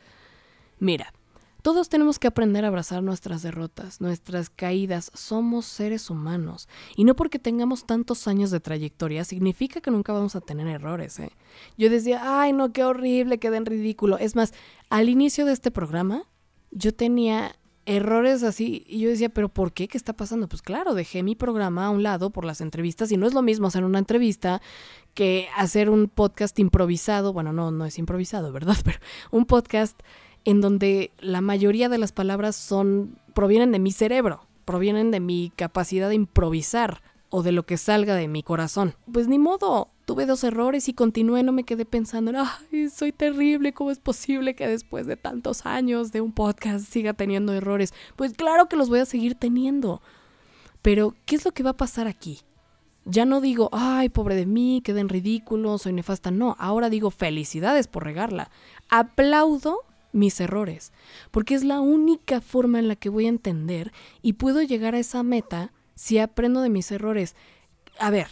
Mira, 0.78 1.12
todos 1.60 1.88
tenemos 1.88 2.18
que 2.18 2.28
aprender 2.28 2.64
a 2.64 2.68
abrazar 2.68 3.02
nuestras 3.02 3.42
derrotas, 3.42 4.00
nuestras 4.00 4.50
caídas. 4.50 5.10
Somos 5.14 5.66
seres 5.66 6.10
humanos. 6.10 6.68
Y 6.96 7.04
no 7.04 7.16
porque 7.16 7.38
tengamos 7.38 7.86
tantos 7.86 8.28
años 8.28 8.50
de 8.50 8.60
trayectoria 8.60 9.24
significa 9.24 9.80
que 9.80 9.90
nunca 9.90 10.12
vamos 10.12 10.36
a 10.36 10.40
tener 10.40 10.66
errores. 10.66 11.18
¿eh? 11.18 11.30
Yo 11.76 11.90
decía, 11.90 12.40
ay 12.40 12.52
no, 12.52 12.72
qué 12.72 12.84
horrible, 12.84 13.38
quedé 13.38 13.56
en 13.56 13.66
ridículo. 13.66 14.18
Es 14.18 14.36
más, 14.36 14.52
al 14.88 15.08
inicio 15.08 15.44
de 15.44 15.52
este 15.52 15.70
programa, 15.70 16.24
yo 16.70 16.94
tenía 16.94 17.56
errores 17.86 18.42
así. 18.42 18.84
Y 18.86 19.00
yo 19.00 19.10
decía, 19.10 19.28
¿pero 19.28 19.48
por 19.48 19.72
qué? 19.72 19.88
¿Qué 19.88 19.98
está 19.98 20.12
pasando? 20.12 20.48
Pues 20.48 20.62
claro, 20.62 20.94
dejé 20.94 21.22
mi 21.22 21.34
programa 21.34 21.86
a 21.86 21.90
un 21.90 22.02
lado 22.02 22.30
por 22.30 22.44
las 22.44 22.60
entrevistas 22.60 23.10
y 23.12 23.16
no 23.16 23.26
es 23.26 23.34
lo 23.34 23.42
mismo 23.42 23.66
hacer 23.66 23.84
una 23.84 23.98
entrevista 23.98 24.60
que 25.14 25.48
hacer 25.56 25.90
un 25.90 26.08
podcast 26.08 26.58
improvisado. 26.58 27.32
Bueno, 27.32 27.52
no, 27.52 27.70
no 27.70 27.84
es 27.84 27.98
improvisado, 27.98 28.52
¿verdad? 28.52 28.76
Pero 28.84 28.98
un 29.30 29.46
podcast 29.46 30.00
en 30.44 30.60
donde 30.60 31.12
la 31.18 31.40
mayoría 31.40 31.88
de 31.88 31.98
las 31.98 32.12
palabras 32.12 32.56
son 32.56 33.18
provienen 33.34 33.72
de 33.72 33.78
mi 33.78 33.92
cerebro, 33.92 34.46
provienen 34.64 35.10
de 35.10 35.20
mi 35.20 35.52
capacidad 35.56 36.08
de 36.08 36.14
improvisar 36.14 37.02
o 37.30 37.42
de 37.42 37.52
lo 37.52 37.64
que 37.64 37.76
salga 37.76 38.14
de 38.16 38.28
mi 38.28 38.42
corazón. 38.42 38.94
Pues 39.10 39.28
ni 39.28 39.38
modo, 39.38 39.88
tuve 40.04 40.26
dos 40.26 40.42
errores 40.42 40.88
y 40.88 40.94
continué, 40.94 41.42
no 41.42 41.52
me 41.52 41.64
quedé 41.64 41.84
pensando, 41.84 42.32
ay, 42.34 42.88
soy 42.90 43.12
terrible, 43.12 43.72
¿cómo 43.72 43.90
es 43.90 44.00
posible 44.00 44.54
que 44.54 44.66
después 44.66 45.06
de 45.06 45.16
tantos 45.16 45.64
años 45.64 46.10
de 46.12 46.20
un 46.20 46.32
podcast 46.32 46.84
siga 46.86 47.14
teniendo 47.14 47.52
errores? 47.52 47.94
Pues 48.16 48.34
claro 48.34 48.68
que 48.68 48.76
los 48.76 48.88
voy 48.88 48.98
a 48.98 49.06
seguir 49.06 49.36
teniendo. 49.36 50.02
Pero, 50.82 51.14
¿qué 51.26 51.36
es 51.36 51.44
lo 51.44 51.52
que 51.52 51.62
va 51.62 51.70
a 51.70 51.76
pasar 51.76 52.06
aquí? 52.06 52.40
Ya 53.04 53.24
no 53.24 53.40
digo, 53.40 53.70
ay, 53.72 54.08
pobre 54.08 54.34
de 54.34 54.46
mí, 54.46 54.82
quedé 54.84 55.00
en 55.00 55.08
ridículo, 55.08 55.78
soy 55.78 55.92
nefasta. 55.92 56.30
No, 56.30 56.56
ahora 56.58 56.90
digo 56.90 57.10
felicidades 57.10 57.86
por 57.86 58.04
regarla. 58.04 58.50
Aplaudo 58.88 59.80
mis 60.12 60.40
errores, 60.40 60.92
porque 61.30 61.54
es 61.54 61.64
la 61.64 61.80
única 61.80 62.40
forma 62.40 62.78
en 62.78 62.88
la 62.88 62.96
que 62.96 63.08
voy 63.08 63.26
a 63.26 63.30
entender 63.30 63.92
y 64.22 64.34
puedo 64.34 64.62
llegar 64.62 64.94
a 64.94 64.98
esa 64.98 65.22
meta 65.22 65.72
si 65.94 66.18
aprendo 66.18 66.62
de 66.62 66.70
mis 66.70 66.90
errores. 66.90 67.36
A 67.98 68.10
ver, 68.10 68.28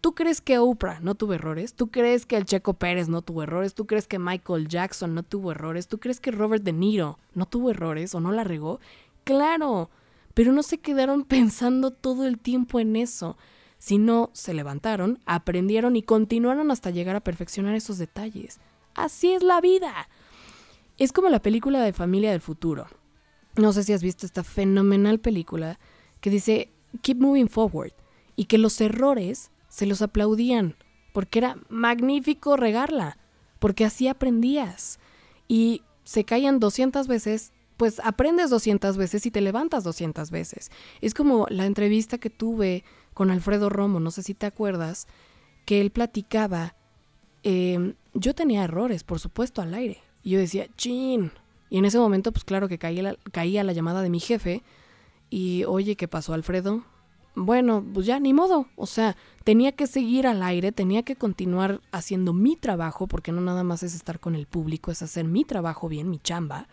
¿tú 0.00 0.14
crees 0.14 0.40
que 0.40 0.58
Oprah 0.58 1.00
no 1.00 1.14
tuvo 1.14 1.34
errores? 1.34 1.74
¿Tú 1.74 1.90
crees 1.90 2.26
que 2.26 2.36
el 2.36 2.46
Checo 2.46 2.74
Pérez 2.74 3.08
no 3.08 3.22
tuvo 3.22 3.42
errores? 3.42 3.74
¿Tú 3.74 3.86
crees 3.86 4.06
que 4.06 4.18
Michael 4.18 4.68
Jackson 4.68 5.14
no 5.14 5.22
tuvo 5.22 5.52
errores? 5.52 5.88
¿Tú 5.88 5.98
crees 5.98 6.20
que 6.20 6.30
Robert 6.30 6.64
De 6.64 6.72
Niro 6.72 7.18
no 7.34 7.46
tuvo 7.46 7.70
errores 7.70 8.14
o 8.14 8.20
no 8.20 8.32
la 8.32 8.44
regó? 8.44 8.80
Claro, 9.24 9.90
pero 10.34 10.52
no 10.52 10.62
se 10.62 10.78
quedaron 10.78 11.24
pensando 11.28 11.92
todo 11.92 12.26
el 12.26 12.38
tiempo 12.38 12.80
en 12.80 12.96
eso, 12.96 13.36
sino 13.78 14.30
se 14.32 14.54
levantaron, 14.54 15.18
aprendieron 15.26 15.96
y 15.96 16.02
continuaron 16.02 16.70
hasta 16.70 16.90
llegar 16.90 17.16
a 17.16 17.24
perfeccionar 17.24 17.74
esos 17.74 17.98
detalles. 17.98 18.58
Así 18.94 19.32
es 19.32 19.42
la 19.42 19.60
vida. 19.60 20.08
Es 20.98 21.12
como 21.12 21.28
la 21.28 21.42
película 21.42 21.82
de 21.82 21.92
Familia 21.92 22.30
del 22.30 22.40
Futuro. 22.40 22.86
No 23.56 23.72
sé 23.72 23.82
si 23.82 23.92
has 23.92 24.02
visto 24.02 24.24
esta 24.24 24.44
fenomenal 24.44 25.20
película 25.20 25.78
que 26.20 26.30
dice 26.30 26.72
keep 27.02 27.18
moving 27.20 27.48
forward 27.48 27.92
y 28.34 28.46
que 28.46 28.58
los 28.58 28.80
errores 28.80 29.50
se 29.68 29.86
los 29.86 30.00
aplaudían 30.00 30.76
porque 31.12 31.38
era 31.38 31.56
magnífico 31.68 32.56
regarla, 32.56 33.18
porque 33.58 33.84
así 33.84 34.08
aprendías. 34.08 34.98
Y 35.48 35.82
se 36.04 36.24
caían 36.24 36.60
200 36.60 37.08
veces, 37.08 37.52
pues 37.76 38.00
aprendes 38.04 38.50
200 38.50 38.96
veces 38.96 39.24
y 39.26 39.30
te 39.30 39.40
levantas 39.40 39.84
200 39.84 40.30
veces. 40.30 40.70
Es 41.00 41.14
como 41.14 41.46
la 41.48 41.66
entrevista 41.66 42.18
que 42.18 42.30
tuve 42.30 42.84
con 43.14 43.30
Alfredo 43.30 43.68
Romo, 43.68 44.00
no 44.00 44.10
sé 44.10 44.22
si 44.22 44.34
te 44.34 44.46
acuerdas, 44.46 45.08
que 45.64 45.80
él 45.80 45.90
platicaba, 45.90 46.74
em, 47.42 47.94
yo 48.14 48.34
tenía 48.34 48.64
errores, 48.64 49.04
por 49.04 49.18
supuesto, 49.18 49.62
al 49.62 49.74
aire. 49.74 50.05
Y 50.26 50.30
yo 50.30 50.40
decía, 50.40 50.66
chin. 50.76 51.30
Y 51.70 51.78
en 51.78 51.84
ese 51.84 52.00
momento, 52.00 52.32
pues 52.32 52.42
claro 52.42 52.66
que 52.66 52.78
caía 52.78 53.00
la, 53.00 53.16
caía 53.30 53.62
la 53.62 53.72
llamada 53.72 54.02
de 54.02 54.10
mi 54.10 54.18
jefe 54.18 54.64
y 55.30 55.62
oye, 55.66 55.94
¿qué 55.94 56.08
pasó 56.08 56.34
Alfredo? 56.34 56.82
Bueno, 57.36 57.84
pues 57.94 58.06
ya 58.06 58.18
ni 58.18 58.32
modo, 58.32 58.66
o 58.74 58.86
sea, 58.86 59.16
tenía 59.44 59.70
que 59.70 59.86
seguir 59.86 60.26
al 60.26 60.42
aire, 60.42 60.72
tenía 60.72 61.04
que 61.04 61.14
continuar 61.14 61.80
haciendo 61.92 62.32
mi 62.32 62.56
trabajo, 62.56 63.06
porque 63.06 63.30
no 63.30 63.40
nada 63.40 63.62
más 63.62 63.84
es 63.84 63.94
estar 63.94 64.18
con 64.18 64.34
el 64.34 64.48
público, 64.48 64.90
es 64.90 65.00
hacer 65.00 65.26
mi 65.26 65.44
trabajo 65.44 65.88
bien, 65.88 66.10
mi 66.10 66.18
chamba. 66.18 66.66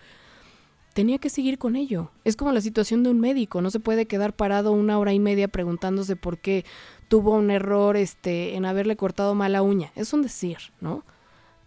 Tenía 0.95 1.19
que 1.19 1.29
seguir 1.29 1.59
con 1.59 1.75
ello. 1.75 2.09
Es 2.23 2.35
como 2.35 2.53
la 2.53 2.61
situación 2.61 3.03
de 3.03 3.11
un 3.11 3.19
médico, 3.19 3.61
no 3.61 3.69
se 3.69 3.79
puede 3.79 4.07
quedar 4.07 4.35
parado 4.35 4.71
una 4.71 4.97
hora 4.97 5.13
y 5.13 5.19
media 5.19 5.47
preguntándose 5.47 6.15
por 6.15 6.39
qué 6.39 6.65
tuvo 7.07 7.35
un 7.35 7.51
error 7.51 7.97
este, 7.97 8.55
en 8.55 8.65
haberle 8.65 8.95
cortado 8.95 9.35
mala 9.35 9.61
uña. 9.61 9.91
Es 9.95 10.11
un 10.11 10.23
decir, 10.23 10.57
¿no? 10.81 11.03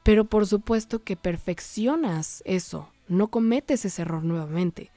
Pero 0.07 0.25
por 0.25 0.47
supuesto 0.47 1.03
que 1.03 1.17
perfeccionas 1.17 2.41
eso, 2.47 2.89
no 3.09 3.27
cometes 3.27 3.85
ese 3.85 4.03
error 4.03 4.23
nuevamente 4.23 4.93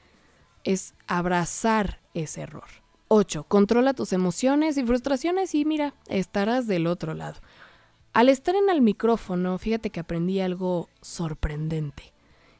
es 0.62 0.94
abrazar 1.08 1.98
ese 2.14 2.42
error. 2.42 2.68
8. 3.08 3.42
Controla 3.48 3.92
tus 3.92 4.12
emociones 4.12 4.78
y 4.78 4.84
frustraciones 4.84 5.52
y 5.56 5.64
mira, 5.64 5.94
estarás 6.06 6.68
del 6.68 6.86
otro 6.86 7.14
lado. 7.14 7.40
Al 8.12 8.28
estar 8.28 8.54
en 8.54 8.70
el 8.70 8.82
micrófono, 8.82 9.58
fíjate 9.58 9.90
que 9.90 9.98
aprendí 9.98 10.38
algo 10.38 10.88
sorprendente, 11.00 12.12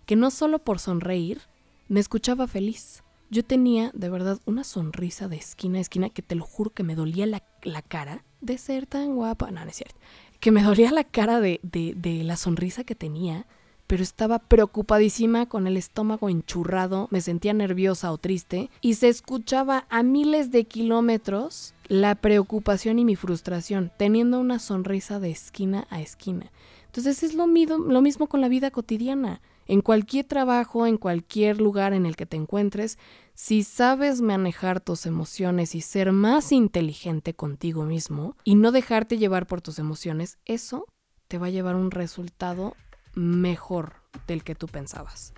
que 0.04 0.16
no 0.16 0.32
solo 0.32 0.58
por 0.58 0.80
sonreír, 0.80 1.42
me 1.86 2.00
escuchaba 2.00 2.48
feliz. 2.48 3.04
Yo 3.30 3.44
tenía 3.44 3.92
de 3.94 4.10
verdad 4.10 4.40
una 4.44 4.64
sonrisa 4.64 5.28
de 5.28 5.36
esquina 5.36 5.78
a 5.78 5.82
esquina 5.82 6.10
que 6.10 6.22
te 6.22 6.34
lo 6.34 6.44
juro 6.44 6.70
que 6.70 6.82
me 6.82 6.96
dolía 6.96 7.26
la, 7.26 7.82
cara 7.82 8.24
de 8.40 8.58
ser 8.58 8.86
tan 8.86 9.14
guapa. 9.14 9.52
No, 9.52 9.64
no 9.64 9.70
es 9.70 9.76
cierto. 9.76 10.00
Que 10.40 10.50
me 10.50 10.62
dolía 10.62 10.90
la 10.90 11.04
cara 11.04 11.40
de, 11.40 11.60
de, 11.62 11.94
de 11.96 12.24
la 12.24 12.36
sonrisa 12.36 12.84
que 12.84 12.94
tenía 12.94 13.46
pero 13.90 14.04
estaba 14.04 14.38
preocupadísima 14.38 15.46
con 15.46 15.66
el 15.66 15.76
estómago 15.76 16.28
enchurrado, 16.28 17.08
me 17.10 17.20
sentía 17.20 17.52
nerviosa 17.54 18.12
o 18.12 18.18
triste 18.18 18.70
y 18.80 18.94
se 18.94 19.08
escuchaba 19.08 19.84
a 19.90 20.04
miles 20.04 20.52
de 20.52 20.62
kilómetros 20.62 21.74
la 21.88 22.14
preocupación 22.14 23.00
y 23.00 23.04
mi 23.04 23.16
frustración, 23.16 23.90
teniendo 23.96 24.38
una 24.38 24.60
sonrisa 24.60 25.18
de 25.18 25.32
esquina 25.32 25.88
a 25.90 26.00
esquina. 26.00 26.52
Entonces 26.86 27.24
es 27.24 27.34
lo, 27.34 27.48
lo 27.48 28.00
mismo 28.00 28.28
con 28.28 28.40
la 28.40 28.48
vida 28.48 28.70
cotidiana. 28.70 29.40
En 29.66 29.80
cualquier 29.80 30.24
trabajo, 30.24 30.86
en 30.86 30.96
cualquier 30.96 31.60
lugar 31.60 31.92
en 31.92 32.06
el 32.06 32.14
que 32.14 32.26
te 32.26 32.36
encuentres, 32.36 32.96
si 33.42 33.62
sabes 33.62 34.20
manejar 34.20 34.80
tus 34.80 35.06
emociones 35.06 35.74
y 35.74 35.80
ser 35.80 36.12
más 36.12 36.52
inteligente 36.52 37.32
contigo 37.32 37.84
mismo 37.84 38.36
y 38.44 38.54
no 38.54 38.70
dejarte 38.70 39.16
llevar 39.16 39.46
por 39.46 39.62
tus 39.62 39.78
emociones, 39.78 40.36
eso 40.44 40.84
te 41.26 41.38
va 41.38 41.46
a 41.46 41.50
llevar 41.50 41.74
un 41.74 41.90
resultado 41.90 42.76
mejor 43.14 43.94
del 44.26 44.44
que 44.44 44.54
tú 44.54 44.66
pensabas. 44.66 45.32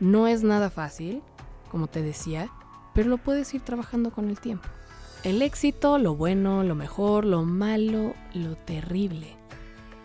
No 0.00 0.26
es 0.26 0.42
nada 0.42 0.68
fácil, 0.68 1.22
como 1.70 1.86
te 1.86 2.02
decía, 2.02 2.50
pero 2.92 3.08
lo 3.08 3.16
puedes 3.16 3.54
ir 3.54 3.62
trabajando 3.62 4.10
con 4.10 4.28
el 4.28 4.38
tiempo. 4.38 4.68
El 5.24 5.40
éxito, 5.40 5.96
lo 5.96 6.14
bueno, 6.14 6.62
lo 6.62 6.74
mejor, 6.74 7.24
lo 7.24 7.44
malo, 7.44 8.14
lo 8.34 8.54
terrible, 8.54 9.34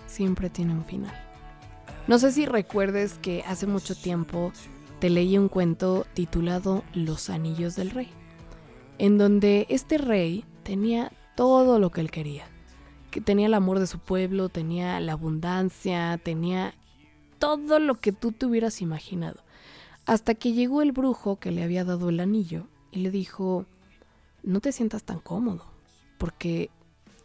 siempre 0.07 0.49
tiene 0.49 0.71
un 0.71 0.85
final. 0.85 1.13
No 2.07 2.17
sé 2.17 2.31
si 2.31 2.45
recuerdes 2.45 3.15
que 3.15 3.43
hace 3.45 3.67
mucho 3.67 3.93
tiempo 3.93 4.53
te 4.99 5.09
leí 5.09 5.37
un 5.37 5.49
cuento 5.49 6.05
titulado 6.13 6.83
Los 6.93 7.29
Anillos 7.29 7.75
del 7.75 7.91
Rey, 7.91 8.09
en 8.97 9.17
donde 9.17 9.65
este 9.69 9.97
rey 9.97 10.45
tenía 10.63 11.11
todo 11.35 11.79
lo 11.79 11.91
que 11.91 12.01
él 12.01 12.11
quería 12.11 12.45
que 13.15 13.21
tenía 13.21 13.45
el 13.45 13.53
amor 13.53 13.79
de 13.79 13.87
su 13.87 13.99
pueblo, 13.99 14.49
tenía 14.49 14.99
la 14.99 15.13
abundancia, 15.13 16.19
tenía 16.21 16.73
todo 17.39 17.79
lo 17.79 17.95
que 17.95 18.11
tú 18.11 18.33
te 18.33 18.45
hubieras 18.45 18.81
imaginado. 18.81 19.39
Hasta 20.05 20.35
que 20.35 20.51
llegó 20.51 20.81
el 20.81 20.91
brujo 20.91 21.37
que 21.39 21.51
le 21.51 21.63
había 21.63 21.85
dado 21.85 22.09
el 22.09 22.19
anillo 22.19 22.67
y 22.91 22.99
le 22.99 23.11
dijo, 23.11 23.67
no 24.43 24.59
te 24.59 24.73
sientas 24.73 25.05
tan 25.05 25.19
cómodo, 25.19 25.63
porque 26.17 26.69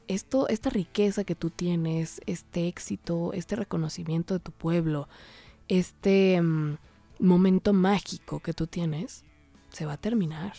esto, 0.06 0.46
esta 0.46 0.70
riqueza 0.70 1.24
que 1.24 1.34
tú 1.34 1.50
tienes, 1.50 2.20
este 2.24 2.68
éxito, 2.68 3.32
este 3.32 3.56
reconocimiento 3.56 4.34
de 4.34 4.38
tu 4.38 4.52
pueblo, 4.52 5.08
este 5.66 6.40
mm, 6.40 6.76
momento 7.20 7.72
mágico 7.72 8.40
que 8.40 8.52
tú 8.52 8.66
tienes, 8.66 9.24
se 9.70 9.86
va 9.86 9.94
a 9.94 10.00
terminar. 10.00 10.54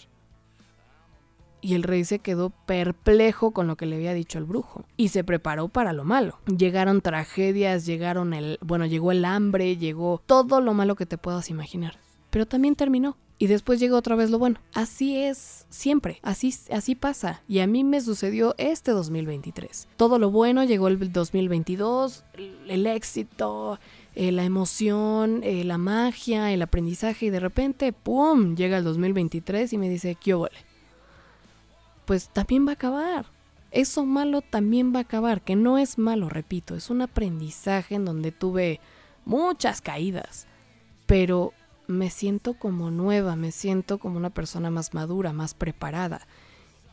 Y 1.63 1.75
el 1.75 1.83
rey 1.83 2.03
se 2.05 2.19
quedó 2.19 2.49
perplejo 2.49 3.51
con 3.51 3.67
lo 3.67 3.75
que 3.77 3.85
le 3.85 3.97
había 3.97 4.13
dicho 4.13 4.39
el 4.39 4.45
brujo 4.45 4.83
y 4.97 5.09
se 5.09 5.23
preparó 5.23 5.67
para 5.67 5.93
lo 5.93 6.03
malo. 6.03 6.39
Llegaron 6.45 7.01
tragedias, 7.01 7.85
llegaron 7.85 8.33
el, 8.33 8.57
bueno, 8.61 8.87
llegó 8.87 9.11
el 9.11 9.25
hambre, 9.25 9.77
llegó 9.77 10.21
todo 10.25 10.59
lo 10.59 10.73
malo 10.73 10.95
que 10.95 11.05
te 11.05 11.19
puedas 11.19 11.51
imaginar. 11.51 11.99
Pero 12.31 12.47
también 12.47 12.75
terminó 12.75 13.15
y 13.41 13.47
después 13.47 13.79
llegó 13.79 13.97
otra 13.97 14.15
vez 14.15 14.29
lo 14.29 14.37
bueno. 14.37 14.59
Así 14.75 15.17
es 15.17 15.65
siempre, 15.69 16.19
así, 16.21 16.53
así 16.71 16.93
pasa. 16.93 17.41
Y 17.47 17.57
a 17.57 17.65
mí 17.65 17.83
me 17.83 17.99
sucedió 17.99 18.53
este 18.59 18.91
2023. 18.91 19.87
Todo 19.97 20.19
lo 20.19 20.29
bueno 20.29 20.63
llegó 20.63 20.87
el 20.87 21.11
2022, 21.11 22.23
el 22.67 22.85
éxito, 22.85 23.79
eh, 24.13 24.31
la 24.31 24.43
emoción, 24.43 25.41
eh, 25.43 25.63
la 25.63 25.77
magia, 25.77 26.51
el 26.51 26.61
aprendizaje 26.61 27.27
y 27.27 27.29
de 27.29 27.39
repente, 27.39 27.93
¡pum!, 27.93 28.55
llega 28.55 28.77
el 28.77 28.83
2023 28.83 29.71
y 29.71 29.77
me 29.77 29.89
dice, 29.89 30.15
¿qué 30.15 30.33
vale? 30.33 30.57
Pues 32.05 32.29
también 32.29 32.65
va 32.65 32.71
a 32.71 32.73
acabar. 32.73 33.25
Eso 33.71 34.05
malo 34.05 34.41
también 34.41 34.93
va 34.93 34.99
a 34.99 35.03
acabar, 35.03 35.41
que 35.41 35.55
no 35.55 35.77
es 35.77 35.97
malo, 35.97 36.27
repito, 36.27 36.75
es 36.75 36.89
un 36.89 37.01
aprendizaje 37.01 37.95
en 37.95 38.03
donde 38.03 38.33
tuve 38.33 38.81
muchas 39.23 39.79
caídas, 39.79 40.45
pero 41.05 41.53
me 41.87 42.09
siento 42.09 42.55
como 42.55 42.91
nueva, 42.91 43.37
me 43.37 43.51
siento 43.51 43.97
como 43.97 44.17
una 44.17 44.29
persona 44.29 44.69
más 44.69 44.93
madura, 44.93 45.31
más 45.31 45.53
preparada. 45.53 46.27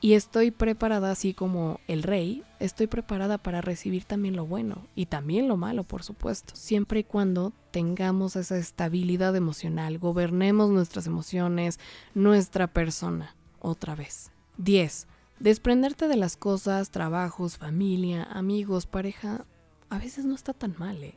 Y 0.00 0.12
estoy 0.12 0.52
preparada, 0.52 1.10
así 1.10 1.34
como 1.34 1.80
el 1.88 2.04
rey, 2.04 2.44
estoy 2.60 2.86
preparada 2.86 3.36
para 3.36 3.60
recibir 3.60 4.04
también 4.04 4.36
lo 4.36 4.46
bueno 4.46 4.86
y 4.94 5.06
también 5.06 5.48
lo 5.48 5.56
malo, 5.56 5.82
por 5.82 6.04
supuesto, 6.04 6.54
siempre 6.54 7.00
y 7.00 7.04
cuando 7.04 7.52
tengamos 7.72 8.36
esa 8.36 8.58
estabilidad 8.58 9.34
emocional, 9.34 9.98
gobernemos 9.98 10.70
nuestras 10.70 11.08
emociones, 11.08 11.80
nuestra 12.14 12.68
persona, 12.68 13.34
otra 13.58 13.96
vez. 13.96 14.30
10. 14.58 15.08
Desprenderte 15.40 16.06
de 16.06 16.16
las 16.16 16.36
cosas, 16.36 16.90
trabajos, 16.90 17.58
familia, 17.58 18.22
amigos, 18.22 18.86
pareja, 18.86 19.46
a 19.90 19.98
veces 19.98 20.24
no 20.24 20.34
está 20.36 20.52
tan 20.52 20.76
mal, 20.78 21.02
¿eh? 21.02 21.16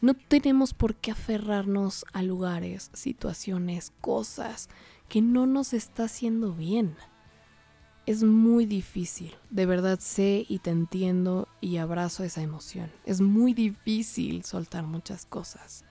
No 0.00 0.14
tenemos 0.14 0.74
por 0.74 0.94
qué 0.94 1.10
aferrarnos 1.10 2.04
a 2.12 2.22
lugares, 2.22 2.90
situaciones, 2.92 3.92
cosas 4.00 4.68
que 5.08 5.22
no 5.22 5.46
nos 5.46 5.72
está 5.72 6.04
haciendo 6.04 6.52
bien. 6.52 6.96
Es 8.06 8.22
muy 8.22 8.66
difícil, 8.66 9.34
de 9.50 9.66
verdad 9.66 9.98
sé 10.00 10.46
y 10.48 10.60
te 10.60 10.70
entiendo 10.70 11.48
y 11.60 11.78
abrazo 11.78 12.22
esa 12.24 12.40
emoción. 12.40 12.90
Es 13.04 13.20
muy 13.20 13.52
difícil 13.52 14.44
soltar 14.44 14.84
muchas 14.84 15.26
cosas. 15.26 15.84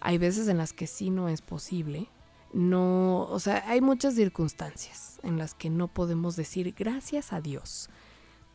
Hay 0.00 0.18
veces 0.18 0.48
en 0.48 0.58
las 0.58 0.72
que 0.74 0.86
sí 0.86 1.10
no 1.10 1.28
es 1.28 1.40
posible. 1.40 2.08
No, 2.52 3.22
o 3.22 3.40
sea, 3.40 3.64
hay 3.66 3.80
muchas 3.80 4.14
circunstancias 4.14 5.18
en 5.22 5.38
las 5.38 5.54
que 5.54 5.70
no 5.70 5.88
podemos 5.88 6.36
decir 6.36 6.74
gracias 6.76 7.32
a 7.32 7.40
Dios. 7.40 7.88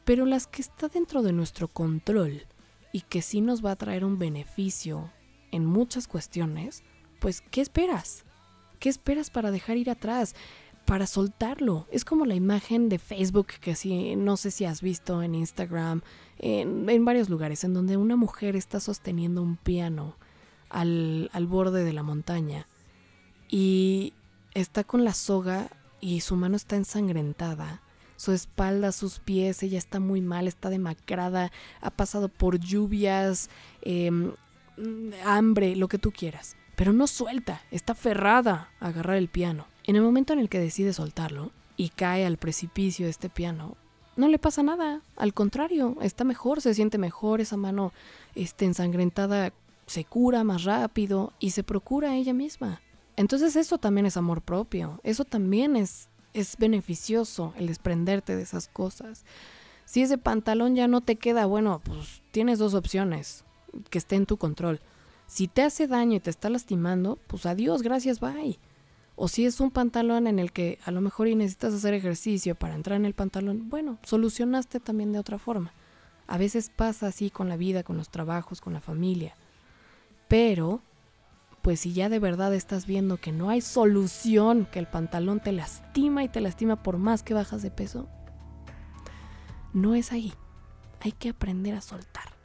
Pero 0.05 0.25
las 0.25 0.47
que 0.47 0.61
está 0.61 0.87
dentro 0.87 1.23
de 1.23 1.33
nuestro 1.33 1.67
control, 1.67 2.43
y 2.91 3.01
que 3.01 3.21
sí 3.21 3.41
nos 3.41 3.63
va 3.63 3.71
a 3.71 3.75
traer 3.75 4.03
un 4.03 4.17
beneficio 4.17 5.11
en 5.51 5.65
muchas 5.65 6.07
cuestiones, 6.07 6.83
pues 7.19 7.41
¿qué 7.41 7.61
esperas? 7.61 8.23
¿Qué 8.79 8.89
esperas 8.89 9.29
para 9.29 9.51
dejar 9.51 9.77
ir 9.77 9.89
atrás? 9.89 10.35
Para 10.89 11.05
soltarlo. 11.05 11.87
Es 11.91 12.03
como 12.03 12.25
la 12.25 12.35
imagen 12.35 12.89
de 12.89 12.97
Facebook 12.97 13.47
que 13.61 13.75
sí, 13.75 14.15
no 14.15 14.37
sé 14.37 14.49
si 14.49 14.65
has 14.65 14.81
visto 14.81 15.21
en 15.21 15.35
Instagram, 15.35 16.01
en, 16.39 17.05
varios 17.05 17.29
lugares, 17.29 17.63
en 17.63 17.73
donde 17.75 17.95
una 17.95 18.15
mujer 18.15 18.55
está 18.55 18.79
sosteniendo 18.79 19.43
un 19.43 19.55
piano 19.55 20.15
al, 20.69 21.29
al 21.31 21.45
borde 21.45 21.83
de 21.83 21.93
la 21.93 22.01
montaña 22.01 22.67
y 23.47 24.13
está 24.53 24.83
con 24.83 25.03
la 25.03 25.13
soga 25.13 25.69
y 26.01 26.21
su 26.21 26.35
mano 26.35 26.55
está 26.55 26.75
ensangrentada 26.75 27.81
su 28.19 28.33
espalda, 28.33 28.91
sus 28.91 29.19
pies, 29.19 29.63
ella 29.63 29.77
está 29.77 30.01
muy 30.01 30.19
mal, 30.19 30.49
está 30.49 30.69
demacrada, 30.69 31.53
ha 31.79 31.89
pasado 31.89 32.27
por 32.27 32.59
lluvias, 32.59 33.49
em, 33.81 34.33
hambre, 35.23 35.77
lo 35.77 35.87
que 35.87 35.99
tú 35.99 36.11
quieras. 36.11 36.57
Pero 36.75 36.91
no 36.91 37.07
suelta, 37.07 37.61
está 37.71 37.93
aferrada 37.93 38.71
a 38.81 38.87
agarrar 38.87 39.15
el 39.15 39.29
piano. 39.29 39.67
En 39.89 39.95
el 39.95 40.03
momento 40.03 40.33
en 40.33 40.39
el 40.39 40.49
que 40.49 40.59
decide 40.59 40.93
soltarlo 40.93 41.49
y 41.75 41.89
cae 41.89 42.23
al 42.23 42.37
precipicio 42.37 43.07
de 43.07 43.09
este 43.09 43.27
piano, 43.27 43.75
no 44.17 44.27
le 44.27 44.37
pasa 44.37 44.61
nada, 44.61 45.01
al 45.15 45.33
contrario, 45.33 45.97
está 46.03 46.23
mejor, 46.23 46.61
se 46.61 46.75
siente 46.75 46.99
mejor, 46.99 47.41
esa 47.41 47.57
mano 47.57 47.91
este, 48.35 48.65
ensangrentada 48.65 49.51
se 49.87 50.05
cura 50.05 50.43
más 50.43 50.63
rápido 50.63 51.33
y 51.39 51.49
se 51.49 51.63
procura 51.63 52.11
a 52.11 52.15
ella 52.17 52.35
misma. 52.35 52.81
Entonces 53.15 53.55
eso 53.55 53.79
también 53.79 54.05
es 54.05 54.15
amor 54.15 54.43
propio, 54.43 54.99
eso 55.03 55.25
también 55.25 55.75
es 55.75 56.07
es 56.33 56.55
beneficioso 56.57 57.55
el 57.57 57.65
desprenderte 57.65 58.35
de 58.35 58.43
esas 58.43 58.67
cosas. 58.67 59.25
Si 59.85 60.03
ese 60.03 60.19
pantalón 60.19 60.75
ya 60.75 60.87
no 60.87 61.01
te 61.01 61.15
queda, 61.15 61.47
bueno, 61.47 61.81
pues 61.83 62.21
tienes 62.29 62.59
dos 62.59 62.75
opciones 62.75 63.43
que 63.89 63.97
esté 63.97 64.17
en 64.17 64.27
tu 64.27 64.37
control. 64.37 64.81
Si 65.25 65.47
te 65.47 65.63
hace 65.63 65.87
daño 65.87 66.17
y 66.17 66.19
te 66.19 66.29
está 66.29 66.51
lastimando, 66.51 67.17
pues 67.25 67.47
adiós, 67.47 67.81
gracias, 67.81 68.19
bye. 68.19 68.59
O 69.21 69.27
si 69.27 69.45
es 69.45 69.59
un 69.59 69.69
pantalón 69.69 70.27
en 70.27 70.39
el 70.39 70.53
que 70.53 70.79
a 70.85 70.91
lo 70.91 71.01
mejor 71.01 71.27
y 71.27 71.35
necesitas 71.35 71.73
hacer 71.73 71.93
ejercicio 71.93 72.55
para 72.55 72.73
entrar 72.73 72.95
en 72.95 73.03
el 73.03 73.13
pantalón, 73.13 73.67
bueno, 73.67 73.97
solucionaste 74.03 74.79
también 74.79 75.11
de 75.11 75.19
otra 75.19 75.37
forma. 75.37 75.73
A 76.25 76.37
veces 76.37 76.71
pasa 76.73 77.07
así 77.07 77.29
con 77.29 77.49
la 77.49 77.57
vida, 77.57 77.83
con 77.83 77.97
los 77.97 78.09
trabajos, 78.11 78.61
con 78.61 78.71
la 78.71 78.79
familia. 78.79 79.35
Pero 80.29 80.81
pues 81.61 81.81
si 81.81 81.91
ya 81.91 82.07
de 82.07 82.19
verdad 82.19 82.55
estás 82.55 82.85
viendo 82.85 83.17
que 83.17 83.33
no 83.33 83.49
hay 83.49 83.59
solución, 83.59 84.65
que 84.71 84.79
el 84.79 84.87
pantalón 84.87 85.41
te 85.41 85.51
lastima 85.51 86.23
y 86.23 86.29
te 86.29 86.39
lastima 86.39 86.81
por 86.81 86.97
más 86.97 87.21
que 87.21 87.33
bajas 87.33 87.61
de 87.61 87.71
peso, 87.71 88.07
no 89.73 89.95
es 89.95 90.13
ahí. 90.13 90.33
Hay 91.01 91.11
que 91.11 91.27
aprender 91.27 91.75
a 91.75 91.81
soltar. 91.81 92.35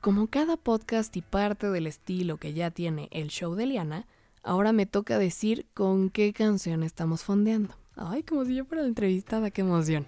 Como 0.00 0.28
cada 0.28 0.56
podcast 0.56 1.14
y 1.14 1.20
parte 1.20 1.68
del 1.68 1.86
estilo 1.86 2.38
que 2.38 2.54
ya 2.54 2.70
tiene 2.70 3.10
el 3.10 3.28
show 3.28 3.54
de 3.54 3.66
Liana, 3.66 4.06
ahora 4.42 4.72
me 4.72 4.86
toca 4.86 5.18
decir 5.18 5.66
con 5.74 6.10
qué 6.10 6.32
canción 6.32 6.82
estamos 6.82 7.22
fondeando. 7.22 7.74
Ay, 7.96 8.22
como 8.22 8.44
si 8.44 8.54
yo 8.54 8.64
fuera 8.64 8.82
la 8.82 8.88
entrevistada, 8.88 9.50
qué 9.50 9.60
emoción. 9.60 10.06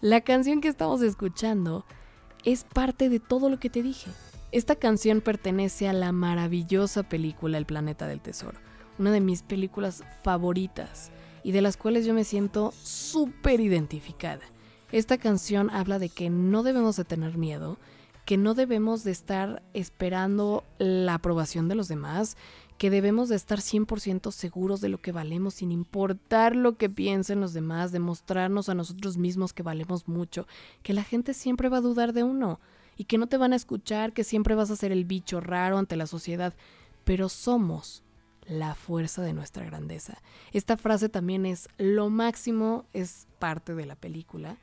La 0.00 0.20
canción 0.20 0.60
que 0.60 0.68
estamos 0.68 1.02
escuchando 1.02 1.84
es 2.44 2.64
parte 2.64 3.08
de 3.08 3.20
todo 3.20 3.48
lo 3.48 3.60
que 3.60 3.70
te 3.70 3.82
dije. 3.82 4.10
Esta 4.52 4.74
canción 4.74 5.20
pertenece 5.20 5.88
a 5.88 5.92
la 5.92 6.10
maravillosa 6.10 7.04
película 7.04 7.58
El 7.58 7.66
planeta 7.66 8.08
del 8.08 8.20
tesoro, 8.20 8.58
una 8.98 9.12
de 9.12 9.20
mis 9.20 9.42
películas 9.42 10.02
favoritas 10.22 11.12
y 11.44 11.52
de 11.52 11.62
las 11.62 11.76
cuales 11.76 12.04
yo 12.04 12.14
me 12.14 12.24
siento 12.24 12.72
súper 12.72 13.60
identificada. 13.60 14.42
Esta 14.90 15.18
canción 15.18 15.70
habla 15.70 16.00
de 16.00 16.08
que 16.08 16.30
no 16.30 16.64
debemos 16.64 16.96
de 16.96 17.04
tener 17.04 17.38
miedo, 17.38 17.78
que 18.24 18.36
no 18.36 18.54
debemos 18.54 19.04
de 19.04 19.12
estar 19.12 19.62
esperando 19.72 20.64
la 20.78 21.14
aprobación 21.14 21.68
de 21.68 21.76
los 21.76 21.86
demás, 21.86 22.36
que 22.80 22.88
debemos 22.88 23.28
de 23.28 23.36
estar 23.36 23.58
100% 23.58 24.32
seguros 24.32 24.80
de 24.80 24.88
lo 24.88 24.96
que 25.02 25.12
valemos 25.12 25.52
sin 25.52 25.70
importar 25.70 26.56
lo 26.56 26.78
que 26.78 26.88
piensen 26.88 27.38
los 27.38 27.52
demás, 27.52 27.92
demostrarnos 27.92 28.70
a 28.70 28.74
nosotros 28.74 29.18
mismos 29.18 29.52
que 29.52 29.62
valemos 29.62 30.08
mucho, 30.08 30.46
que 30.82 30.94
la 30.94 31.04
gente 31.04 31.34
siempre 31.34 31.68
va 31.68 31.76
a 31.76 31.82
dudar 31.82 32.14
de 32.14 32.22
uno 32.22 32.58
y 32.96 33.04
que 33.04 33.18
no 33.18 33.26
te 33.26 33.36
van 33.36 33.52
a 33.52 33.56
escuchar, 33.56 34.14
que 34.14 34.24
siempre 34.24 34.54
vas 34.54 34.70
a 34.70 34.76
ser 34.76 34.92
el 34.92 35.04
bicho 35.04 35.42
raro 35.42 35.76
ante 35.76 35.94
la 35.94 36.06
sociedad, 36.06 36.54
pero 37.04 37.28
somos 37.28 38.02
la 38.46 38.74
fuerza 38.74 39.20
de 39.20 39.34
nuestra 39.34 39.66
grandeza. 39.66 40.22
Esta 40.54 40.78
frase 40.78 41.10
también 41.10 41.44
es 41.44 41.68
lo 41.76 42.08
máximo, 42.08 42.86
es 42.94 43.28
parte 43.38 43.74
de 43.74 43.84
la 43.84 43.94
película. 43.94 44.56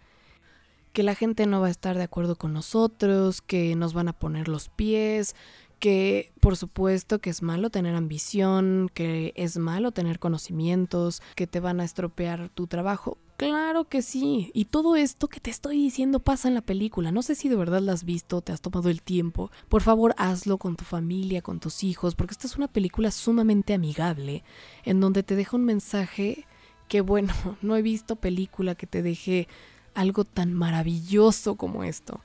Que 0.92 1.04
la 1.04 1.14
gente 1.14 1.46
no 1.46 1.62
va 1.62 1.68
a 1.68 1.70
estar 1.70 1.96
de 1.96 2.06
acuerdo 2.06 2.36
con 2.36 2.52
nosotros, 2.52 3.42
que 3.42 3.76
nos 3.76 3.94
van 3.94 4.08
a 4.08 4.18
poner 4.18 4.48
los 4.48 4.70
pies, 4.70 5.36
que 5.80 6.32
por 6.40 6.58
supuesto 6.58 7.20
que 7.20 7.30
es 7.30 7.42
malo 7.42 7.70
tener 7.70 7.96
ambición, 7.96 8.90
que 8.94 9.34
es 9.36 9.58
malo 9.58 9.92
tener 9.92 10.20
conocimientos, 10.20 11.22
que 11.36 11.48
te 11.48 11.60
van 11.60 11.80
a 11.80 11.86
estropear 11.86 12.50
tu 12.50 12.68
trabajo. 12.68 13.18
Claro 13.38 13.88
que 13.88 14.02
sí. 14.02 14.50
Y 14.56 14.66
todo 14.66 14.96
esto 14.96 15.28
que 15.28 15.40
te 15.40 15.52
estoy 15.52 15.78
diciendo 15.78 16.20
pasa 16.20 16.48
en 16.48 16.56
la 16.56 16.62
película. 16.62 17.12
No 17.12 17.22
sé 17.22 17.36
si 17.36 17.50
de 17.50 17.56
verdad 17.56 17.82
la 17.82 17.94
has 17.94 18.04
visto, 18.04 18.42
te 18.42 18.52
has 18.52 18.62
tomado 18.62 18.90
el 18.90 19.04
tiempo. 19.04 19.52
Por 19.70 19.84
favor, 19.84 20.16
hazlo 20.18 20.58
con 20.58 20.76
tu 20.76 20.86
familia, 20.86 21.44
con 21.44 21.60
tus 21.60 21.84
hijos, 21.84 22.16
porque 22.16 22.32
esta 22.32 22.48
es 22.48 22.58
una 22.58 22.68
película 22.68 23.12
sumamente 23.12 23.76
amigable, 23.76 24.44
en 24.86 25.00
donde 25.00 25.22
te 25.22 25.36
deja 25.36 25.56
un 25.56 25.66
mensaje 25.66 26.48
que, 26.88 27.02
bueno, 27.02 27.32
no 27.62 27.76
he 27.76 27.84
visto 27.84 28.16
película 28.16 28.74
que 28.74 28.88
te 28.88 29.04
deje 29.04 29.48
algo 29.94 30.26
tan 30.26 30.54
maravilloso 30.54 31.56
como 31.56 31.84
esto. 31.84 32.22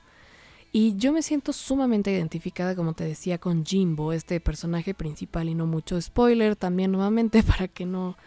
Y 0.75 0.95
yo 0.95 1.13
me 1.13 1.21
siento 1.21 1.53
sumamente 1.53 2.11
identificada, 2.11 2.75
como 2.75 2.93
te 2.93 3.03
decía, 3.03 3.37
con 3.37 3.63
Jimbo, 3.63 4.11
este 4.11 4.39
personaje 4.39 4.95
principal, 4.95 5.47
y 5.47 5.53
no 5.53 5.67
mucho 5.67 6.01
spoiler 6.01 6.55
también 6.55 6.91
nuevamente 6.91 7.43
para 7.43 7.67
que 7.67 7.85
no, 7.85 8.17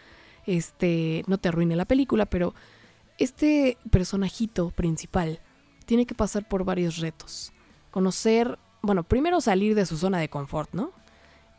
este, 0.45 1.25
no 1.27 1.37
te 1.37 1.49
arruine 1.49 1.75
la 1.75 1.83
película, 1.83 2.25
pero 2.25 2.55
este 3.17 3.77
personajito 3.91 4.71
principal 4.71 5.41
tiene 5.85 6.05
que 6.05 6.15
pasar 6.15 6.47
por 6.47 6.63
varios 6.63 6.99
retos. 6.99 7.51
Conocer, 7.91 8.57
bueno, 8.81 9.03
primero 9.03 9.41
salir 9.41 9.75
de 9.75 9.85
su 9.85 9.97
zona 9.97 10.17
de 10.17 10.29
confort, 10.29 10.73
¿no? 10.73 10.93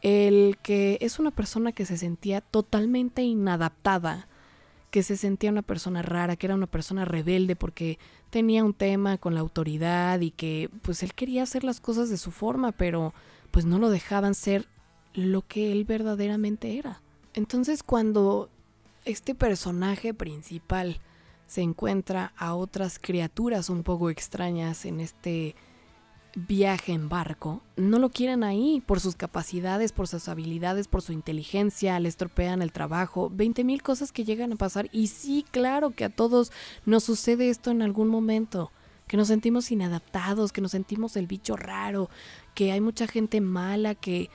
El 0.01 0.57
que 0.63 0.97
es 1.03 1.19
una 1.19 1.33
persona 1.33 1.73
que 1.73 1.85
se 1.85 1.99
sentía 1.99 2.41
totalmente 2.41 3.23
inadaptada 3.23 4.27
que 4.91 5.03
se 5.03 5.17
sentía 5.17 5.51
una 5.51 5.63
persona 5.63 6.03
rara, 6.03 6.37
que 6.37 6.47
era 6.47 6.55
una 6.55 6.67
persona 6.67 7.05
rebelde 7.05 7.57
porque 7.57 7.99
tenía 8.31 8.65
un 8.65 8.75
tema 8.75 9.19
con 9.19 9.35
la 9.35 9.41
autoridad 9.41 10.21
y 10.21 10.31
que 10.31 10.71
pues 10.83 11.03
él 11.03 11.15
quería 11.15 11.43
hacer 11.43 11.65
las 11.65 11.81
cosas 11.81 12.09
de 12.11 12.17
su 12.17 12.31
forma, 12.31 12.73
pero 12.73 13.13
pues 13.51 13.65
no 13.65 13.79
lo 13.79 13.91
dejaban 13.91 14.35
ser 14.35 14.69
lo 15.15 15.47
que 15.47 15.73
él 15.73 15.85
verdaderamente 15.85 16.79
era. 16.79 17.03
Entonces 17.35 17.83
cuando 17.83 18.51
este 19.05 19.35
personaje 19.35 20.15
principal 20.15 21.01
se 21.47 21.63
encuentra 21.63 22.33
a 22.37 22.55
otras 22.55 22.99
criaturas 22.99 23.71
un 23.71 23.83
poco 23.83 24.11
extrañas 24.11 24.85
en 24.85 25.01
este 25.01 25.55
viaje 26.47 26.93
en 26.93 27.09
barco, 27.09 27.63
no 27.77 27.99
lo 27.99 28.11
quieren 28.11 28.45
ahí 28.45 28.83
por 28.87 29.01
sus 29.01 29.17
capacidades, 29.17 29.93
por 29.93 30.07
sus 30.07 30.29
habilidades, 30.29 30.87
por 30.87 31.03
su 31.03 31.13
inteligencia, 31.13 31.99
le 31.99 32.09
estropean 32.09 32.63
el 32.63 32.71
trabajo, 32.71 33.31
20 33.31 33.65
mil 33.65 33.83
cosas 33.83 34.13
que 34.13 34.25
llegan 34.25 34.53
a 34.53 34.57
pasar. 34.57 34.89
Y 34.93 35.09
sí, 35.09 35.45
claro 35.51 35.91
que 35.91 36.05
a 36.05 36.11
todos 36.11 36.53
nos 36.87 37.05
sucede 37.05 37.51
esto 37.51 37.71
en 37.71 37.83
algún 37.83 38.09
momento, 38.09 38.71
que 39.09 39.17
nos 39.17 39.29
sentimos 39.29 39.71
inadaptados, 39.73 40.53
que 40.53 40.61
nos 40.61 40.71
sentimos 40.71 41.17
el 41.17 41.27
bicho 41.27 41.57
raro, 41.57 42.09
que 42.55 42.73
hay 42.73 42.81
mucha 42.81 43.07
gente 43.07 43.41
mala 43.41 43.95
que, 43.95 44.31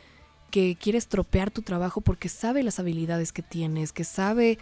que 0.52 0.76
quiere 0.76 0.98
estropear 0.98 1.52
tu 1.52 1.62
trabajo 1.62 2.02
porque 2.02 2.28
sabe 2.28 2.64
las 2.64 2.80
habilidades 2.80 3.32
que 3.32 3.44
tienes, 3.44 3.94
que 3.94 4.04
sabe 4.04 4.58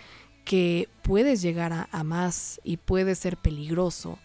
que 0.45 0.89
puedes 1.01 1.41
llegar 1.41 1.73
a, 1.73 1.87
a 1.91 2.03
más 2.03 2.59
y 2.63 2.77
puede 2.77 3.15
ser 3.15 3.37
peligroso. 3.37 4.19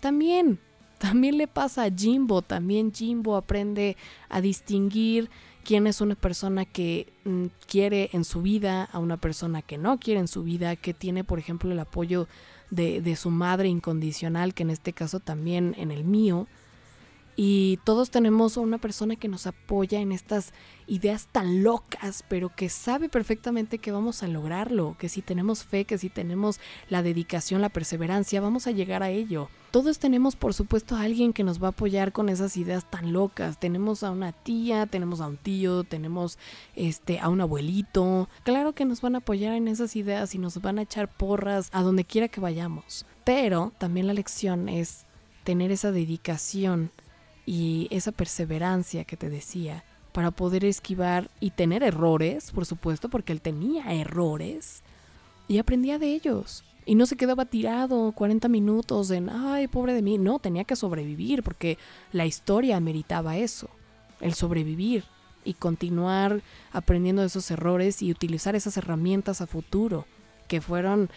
También 0.00 0.60
también 0.98 1.38
le 1.38 1.46
pasa 1.46 1.84
a 1.84 1.90
Jimbo, 1.90 2.42
también 2.42 2.92
Jimbo 2.92 3.36
aprende 3.36 3.96
a 4.28 4.40
distinguir 4.40 5.30
quién 5.64 5.86
es 5.86 6.00
una 6.00 6.14
persona 6.14 6.64
que 6.64 7.12
mm, 7.24 7.46
quiere 7.66 8.10
en 8.12 8.24
su 8.24 8.42
vida, 8.42 8.84
a 8.84 8.98
una 8.98 9.16
persona 9.16 9.62
que 9.62 9.78
no 9.78 9.98
quiere 9.98 10.20
en 10.20 10.28
su 10.28 10.42
vida, 10.42 10.76
que 10.76 10.94
tiene, 10.94 11.24
por 11.24 11.38
ejemplo, 11.38 11.70
el 11.70 11.78
apoyo 11.78 12.26
de, 12.70 13.00
de 13.00 13.16
su 13.16 13.30
madre 13.30 13.68
incondicional, 13.68 14.54
que 14.54 14.62
en 14.62 14.70
este 14.70 14.92
caso 14.92 15.20
también 15.20 15.74
en 15.78 15.90
el 15.90 16.04
mío, 16.04 16.46
y 17.40 17.78
todos 17.84 18.10
tenemos 18.10 18.56
una 18.56 18.78
persona 18.78 19.14
que 19.14 19.28
nos 19.28 19.46
apoya 19.46 20.00
en 20.00 20.10
estas 20.10 20.52
ideas 20.88 21.28
tan 21.30 21.62
locas, 21.62 22.24
pero 22.28 22.48
que 22.48 22.68
sabe 22.68 23.08
perfectamente 23.08 23.78
que 23.78 23.92
vamos 23.92 24.24
a 24.24 24.26
lograrlo, 24.26 24.96
que 24.98 25.08
si 25.08 25.22
tenemos 25.22 25.62
fe, 25.62 25.84
que 25.84 25.98
si 25.98 26.10
tenemos 26.10 26.58
la 26.88 27.00
dedicación, 27.00 27.60
la 27.60 27.68
perseverancia, 27.68 28.40
vamos 28.40 28.66
a 28.66 28.72
llegar 28.72 29.04
a 29.04 29.10
ello. 29.10 29.50
Todos 29.70 30.00
tenemos, 30.00 30.34
por 30.34 30.52
supuesto, 30.52 30.96
a 30.96 31.02
alguien 31.02 31.32
que 31.32 31.44
nos 31.44 31.62
va 31.62 31.68
a 31.68 31.70
apoyar 31.70 32.10
con 32.10 32.28
esas 32.28 32.56
ideas 32.56 32.90
tan 32.90 33.12
locas. 33.12 33.60
Tenemos 33.60 34.02
a 34.02 34.10
una 34.10 34.32
tía, 34.32 34.86
tenemos 34.86 35.20
a 35.20 35.28
un 35.28 35.36
tío, 35.36 35.84
tenemos 35.84 36.40
este 36.74 37.20
a 37.20 37.28
un 37.28 37.40
abuelito. 37.40 38.28
Claro 38.42 38.72
que 38.72 38.84
nos 38.84 39.00
van 39.00 39.14
a 39.14 39.18
apoyar 39.18 39.54
en 39.54 39.68
esas 39.68 39.94
ideas 39.94 40.34
y 40.34 40.38
nos 40.40 40.60
van 40.60 40.80
a 40.80 40.82
echar 40.82 41.06
porras 41.06 41.68
a 41.70 41.82
donde 41.82 42.04
quiera 42.04 42.26
que 42.26 42.40
vayamos. 42.40 43.06
Pero 43.22 43.72
también 43.78 44.08
la 44.08 44.14
lección 44.14 44.68
es 44.68 45.06
tener 45.44 45.70
esa 45.70 45.92
dedicación 45.92 46.90
y 47.50 47.88
esa 47.90 48.12
perseverancia 48.12 49.04
que 49.04 49.16
te 49.16 49.30
decía 49.30 49.82
para 50.12 50.30
poder 50.30 50.66
esquivar 50.66 51.30
y 51.40 51.48
tener 51.48 51.82
errores, 51.82 52.50
por 52.50 52.66
supuesto, 52.66 53.08
porque 53.08 53.32
él 53.32 53.40
tenía 53.40 53.94
errores 53.94 54.82
y 55.48 55.56
aprendía 55.56 55.98
de 55.98 56.12
ellos. 56.12 56.62
Y 56.84 56.94
no 56.94 57.06
se 57.06 57.16
quedaba 57.16 57.46
tirado 57.46 58.12
40 58.12 58.48
minutos 58.48 59.10
en, 59.10 59.30
ay, 59.30 59.66
pobre 59.66 59.94
de 59.94 60.02
mí. 60.02 60.18
No, 60.18 60.40
tenía 60.40 60.64
que 60.64 60.76
sobrevivir 60.76 61.42
porque 61.42 61.78
la 62.12 62.26
historia 62.26 62.80
meritaba 62.80 63.38
eso, 63.38 63.70
el 64.20 64.34
sobrevivir 64.34 65.04
y 65.42 65.54
continuar 65.54 66.42
aprendiendo 66.70 67.22
de 67.22 67.28
esos 67.28 67.50
errores 67.50 68.02
y 68.02 68.10
utilizar 68.10 68.56
esas 68.56 68.76
herramientas 68.76 69.40
a 69.40 69.46
futuro, 69.46 70.04
que 70.48 70.60
fueron 70.60 71.08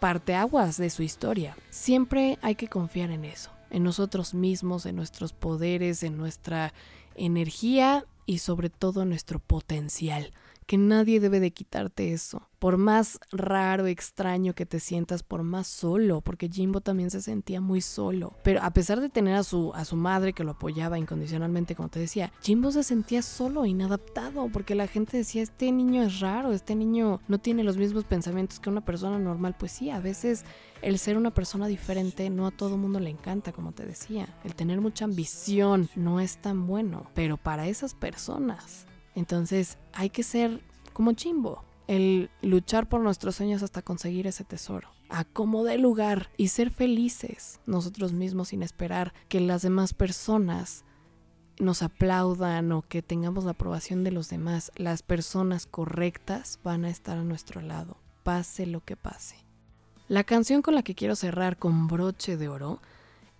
parteaguas 0.00 0.78
de 0.78 0.88
su 0.88 1.02
historia. 1.02 1.58
Siempre 1.68 2.38
hay 2.40 2.54
que 2.54 2.68
confiar 2.68 3.10
en 3.10 3.26
eso 3.26 3.53
en 3.74 3.82
nosotros 3.82 4.34
mismos, 4.34 4.86
en 4.86 4.94
nuestros 4.94 5.32
poderes, 5.32 6.04
en 6.04 6.16
nuestra 6.16 6.72
energía 7.16 8.04
y 8.24 8.38
sobre 8.38 8.70
todo 8.70 9.02
en 9.02 9.08
nuestro 9.08 9.40
potencial 9.40 10.32
que 10.66 10.78
nadie 10.78 11.20
debe 11.20 11.40
de 11.40 11.52
quitarte 11.52 12.12
eso. 12.12 12.48
Por 12.58 12.78
más 12.78 13.18
raro, 13.30 13.86
extraño 13.86 14.54
que 14.54 14.64
te 14.64 14.80
sientas, 14.80 15.22
por 15.22 15.42
más 15.42 15.66
solo, 15.66 16.22
porque 16.22 16.48
Jimbo 16.48 16.80
también 16.80 17.10
se 17.10 17.20
sentía 17.20 17.60
muy 17.60 17.82
solo. 17.82 18.34
Pero 18.42 18.62
a 18.62 18.70
pesar 18.70 19.00
de 19.00 19.10
tener 19.10 19.34
a 19.34 19.42
su, 19.42 19.72
a 19.74 19.84
su 19.84 19.96
madre 19.96 20.32
que 20.32 20.44
lo 20.44 20.52
apoyaba 20.52 20.98
incondicionalmente, 20.98 21.74
como 21.74 21.90
te 21.90 22.00
decía, 22.00 22.32
Jimbo 22.40 22.70
se 22.70 22.82
sentía 22.82 23.20
solo, 23.20 23.66
inadaptado, 23.66 24.48
porque 24.50 24.74
la 24.74 24.86
gente 24.86 25.18
decía, 25.18 25.42
este 25.42 25.70
niño 25.72 26.02
es 26.02 26.20
raro, 26.20 26.52
este 26.52 26.74
niño 26.74 27.20
no 27.28 27.38
tiene 27.38 27.64
los 27.64 27.76
mismos 27.76 28.04
pensamientos 28.04 28.60
que 28.60 28.70
una 28.70 28.84
persona 28.84 29.18
normal. 29.18 29.54
Pues 29.58 29.72
sí, 29.72 29.90
a 29.90 30.00
veces 30.00 30.44
el 30.80 30.98
ser 30.98 31.18
una 31.18 31.32
persona 31.32 31.66
diferente 31.66 32.30
no 32.30 32.46
a 32.46 32.50
todo 32.50 32.78
mundo 32.78 32.98
le 32.98 33.10
encanta, 33.10 33.52
como 33.52 33.72
te 33.72 33.84
decía. 33.84 34.26
El 34.42 34.54
tener 34.54 34.80
mucha 34.80 35.04
ambición 35.04 35.90
no 35.96 36.18
es 36.20 36.38
tan 36.38 36.66
bueno, 36.66 37.10
pero 37.14 37.36
para 37.36 37.66
esas 37.66 37.94
personas 37.94 38.86
entonces 39.14 39.78
hay 39.92 40.10
que 40.10 40.22
ser 40.22 40.60
como 40.92 41.12
chimbo, 41.12 41.64
el 41.86 42.30
luchar 42.42 42.88
por 42.88 43.00
nuestros 43.00 43.36
sueños 43.36 43.62
hasta 43.62 43.82
conseguir 43.82 44.26
ese 44.26 44.44
tesoro. 44.44 44.88
A 45.10 45.24
como 45.24 45.64
lugar 45.76 46.30
y 46.36 46.48
ser 46.48 46.70
felices 46.70 47.60
nosotros 47.66 48.12
mismos 48.12 48.48
sin 48.48 48.62
esperar 48.62 49.12
que 49.28 49.40
las 49.40 49.62
demás 49.62 49.92
personas 49.92 50.84
nos 51.58 51.82
aplaudan 51.82 52.72
o 52.72 52.82
que 52.82 53.02
tengamos 53.02 53.44
la 53.44 53.52
aprobación 53.52 54.02
de 54.02 54.10
los 54.10 54.28
demás. 54.28 54.72
Las 54.76 55.02
personas 55.02 55.66
correctas 55.66 56.58
van 56.64 56.84
a 56.84 56.90
estar 56.90 57.18
a 57.18 57.24
nuestro 57.24 57.60
lado, 57.60 57.98
pase 58.22 58.66
lo 58.66 58.80
que 58.80 58.96
pase. 58.96 59.36
La 60.08 60.24
canción 60.24 60.62
con 60.62 60.74
la 60.74 60.82
que 60.82 60.94
quiero 60.94 61.16
cerrar 61.16 61.58
con 61.58 61.86
broche 61.86 62.36
de 62.36 62.48
oro 62.48 62.80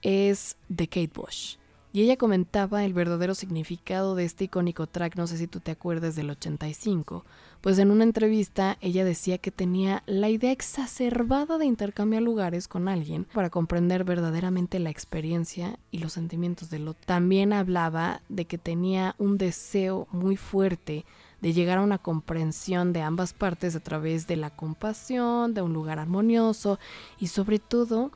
es 0.02 0.56
de 0.68 0.86
Kate 0.86 1.12
Bush. 1.14 1.56
Y 1.94 2.02
ella 2.02 2.16
comentaba 2.16 2.84
el 2.84 2.92
verdadero 2.92 3.36
significado 3.36 4.16
de 4.16 4.24
este 4.24 4.46
icónico 4.46 4.88
track, 4.88 5.14
no 5.14 5.28
sé 5.28 5.38
si 5.38 5.46
tú 5.46 5.60
te 5.60 5.70
acuerdas 5.70 6.16
del 6.16 6.28
85, 6.28 7.24
pues 7.60 7.78
en 7.78 7.92
una 7.92 8.02
entrevista 8.02 8.78
ella 8.80 9.04
decía 9.04 9.38
que 9.38 9.52
tenía 9.52 10.02
la 10.06 10.28
idea 10.28 10.50
exacerbada 10.50 11.56
de 11.56 11.66
intercambiar 11.66 12.20
lugares 12.20 12.66
con 12.66 12.88
alguien 12.88 13.28
para 13.32 13.48
comprender 13.48 14.02
verdaderamente 14.02 14.80
la 14.80 14.90
experiencia 14.90 15.78
y 15.92 15.98
los 15.98 16.14
sentimientos 16.14 16.68
del 16.68 16.88
otro. 16.88 17.00
También 17.06 17.52
hablaba 17.52 18.22
de 18.28 18.46
que 18.46 18.58
tenía 18.58 19.14
un 19.18 19.38
deseo 19.38 20.08
muy 20.10 20.36
fuerte 20.36 21.04
de 21.42 21.52
llegar 21.52 21.78
a 21.78 21.82
una 21.82 21.98
comprensión 21.98 22.92
de 22.92 23.02
ambas 23.02 23.34
partes 23.34 23.76
a 23.76 23.80
través 23.80 24.26
de 24.26 24.34
la 24.34 24.50
compasión, 24.50 25.54
de 25.54 25.62
un 25.62 25.72
lugar 25.72 26.00
armonioso 26.00 26.80
y 27.20 27.28
sobre 27.28 27.60
todo 27.60 28.10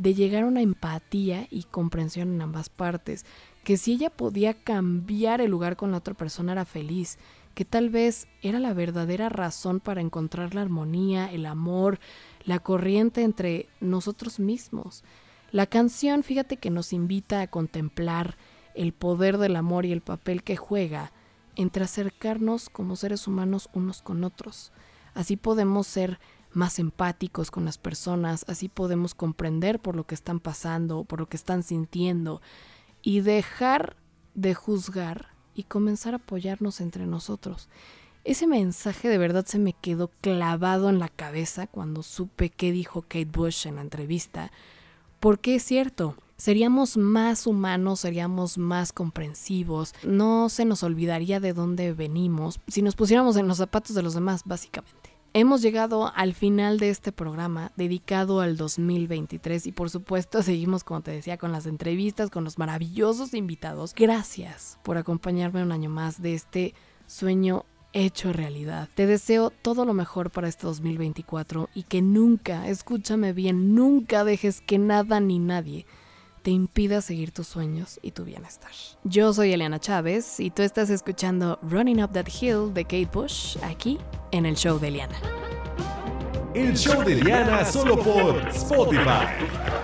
de 0.00 0.14
llegar 0.14 0.44
a 0.44 0.46
una 0.46 0.62
empatía 0.62 1.46
y 1.50 1.64
comprensión 1.64 2.32
en 2.32 2.40
ambas 2.40 2.70
partes, 2.70 3.26
que 3.64 3.76
si 3.76 3.92
ella 3.92 4.08
podía 4.08 4.54
cambiar 4.54 5.42
el 5.42 5.50
lugar 5.50 5.76
con 5.76 5.90
la 5.90 5.98
otra 5.98 6.14
persona 6.14 6.52
era 6.52 6.64
feliz, 6.64 7.18
que 7.54 7.66
tal 7.66 7.90
vez 7.90 8.26
era 8.40 8.58
la 8.60 8.72
verdadera 8.72 9.28
razón 9.28 9.78
para 9.78 10.00
encontrar 10.00 10.54
la 10.54 10.62
armonía, 10.62 11.30
el 11.30 11.44
amor, 11.44 12.00
la 12.44 12.60
corriente 12.60 13.22
entre 13.22 13.68
nosotros 13.80 14.40
mismos. 14.40 15.04
La 15.52 15.66
canción, 15.66 16.22
fíjate 16.22 16.56
que 16.56 16.70
nos 16.70 16.94
invita 16.94 17.42
a 17.42 17.48
contemplar 17.48 18.38
el 18.74 18.94
poder 18.94 19.36
del 19.36 19.54
amor 19.54 19.84
y 19.84 19.92
el 19.92 20.00
papel 20.00 20.42
que 20.42 20.56
juega 20.56 21.12
entre 21.56 21.84
acercarnos 21.84 22.70
como 22.70 22.96
seres 22.96 23.28
humanos 23.28 23.68
unos 23.74 24.00
con 24.00 24.24
otros. 24.24 24.72
Así 25.12 25.36
podemos 25.36 25.86
ser 25.86 26.18
más 26.52 26.78
empáticos 26.78 27.50
con 27.50 27.64
las 27.64 27.78
personas, 27.78 28.44
así 28.48 28.68
podemos 28.68 29.14
comprender 29.14 29.80
por 29.80 29.96
lo 29.96 30.04
que 30.04 30.14
están 30.14 30.40
pasando, 30.40 31.04
por 31.04 31.20
lo 31.20 31.28
que 31.28 31.36
están 31.36 31.62
sintiendo 31.62 32.40
y 33.02 33.20
dejar 33.20 33.96
de 34.34 34.54
juzgar 34.54 35.28
y 35.54 35.64
comenzar 35.64 36.14
a 36.14 36.18
apoyarnos 36.18 36.80
entre 36.80 37.06
nosotros. 37.06 37.68
Ese 38.24 38.46
mensaje 38.46 39.08
de 39.08 39.18
verdad 39.18 39.46
se 39.46 39.58
me 39.58 39.72
quedó 39.72 40.08
clavado 40.20 40.90
en 40.90 40.98
la 40.98 41.08
cabeza 41.08 41.66
cuando 41.66 42.02
supe 42.02 42.50
qué 42.50 42.70
dijo 42.70 43.02
Kate 43.02 43.24
Bush 43.24 43.66
en 43.66 43.76
la 43.76 43.80
entrevista, 43.80 44.52
porque 45.20 45.54
es 45.54 45.62
cierto, 45.62 46.16
seríamos 46.36 46.96
más 46.96 47.46
humanos, 47.46 48.00
seríamos 48.00 48.58
más 48.58 48.92
comprensivos, 48.92 49.94
no 50.02 50.48
se 50.50 50.64
nos 50.64 50.82
olvidaría 50.82 51.40
de 51.40 51.52
dónde 51.54 51.92
venimos 51.92 52.60
si 52.68 52.82
nos 52.82 52.94
pusiéramos 52.94 53.36
en 53.36 53.48
los 53.48 53.58
zapatos 53.58 53.94
de 53.94 54.02
los 54.02 54.14
demás, 54.14 54.42
básicamente. 54.44 55.09
Hemos 55.32 55.62
llegado 55.62 56.12
al 56.16 56.34
final 56.34 56.80
de 56.80 56.90
este 56.90 57.12
programa 57.12 57.70
dedicado 57.76 58.40
al 58.40 58.56
2023 58.56 59.68
y 59.68 59.72
por 59.72 59.88
supuesto 59.88 60.42
seguimos, 60.42 60.82
como 60.82 61.02
te 61.02 61.12
decía, 61.12 61.38
con 61.38 61.52
las 61.52 61.66
entrevistas, 61.66 62.30
con 62.30 62.42
los 62.42 62.58
maravillosos 62.58 63.32
invitados. 63.34 63.94
Gracias 63.94 64.80
por 64.82 64.98
acompañarme 64.98 65.62
un 65.62 65.70
año 65.70 65.88
más 65.88 66.20
de 66.20 66.34
este 66.34 66.74
sueño 67.06 67.64
hecho 67.92 68.32
realidad. 68.32 68.88
Te 68.96 69.06
deseo 69.06 69.50
todo 69.50 69.84
lo 69.84 69.94
mejor 69.94 70.30
para 70.30 70.48
este 70.48 70.66
2024 70.66 71.68
y 71.74 71.84
que 71.84 72.02
nunca, 72.02 72.66
escúchame 72.68 73.32
bien, 73.32 73.76
nunca 73.76 74.24
dejes 74.24 74.60
que 74.60 74.78
nada 74.78 75.20
ni 75.20 75.38
nadie 75.38 75.86
te 76.42 76.50
impida 76.50 77.00
seguir 77.00 77.32
tus 77.32 77.46
sueños 77.46 77.98
y 78.02 78.12
tu 78.12 78.24
bienestar. 78.24 78.70
Yo 79.04 79.32
soy 79.32 79.52
Eliana 79.52 79.78
Chávez 79.78 80.40
y 80.40 80.50
tú 80.50 80.62
estás 80.62 80.90
escuchando 80.90 81.58
Running 81.62 82.02
Up 82.02 82.12
That 82.12 82.28
Hill 82.40 82.72
de 82.72 82.84
Kate 82.84 83.10
Bush 83.12 83.56
aquí 83.62 83.98
en 84.30 84.46
el 84.46 84.56
show 84.56 84.78
de 84.78 84.88
Eliana. 84.88 85.16
El 86.54 86.76
show 86.76 87.02
de 87.04 87.12
Eliana 87.12 87.64
solo 87.64 87.96
por 87.96 88.36
Spotify. 88.48 89.79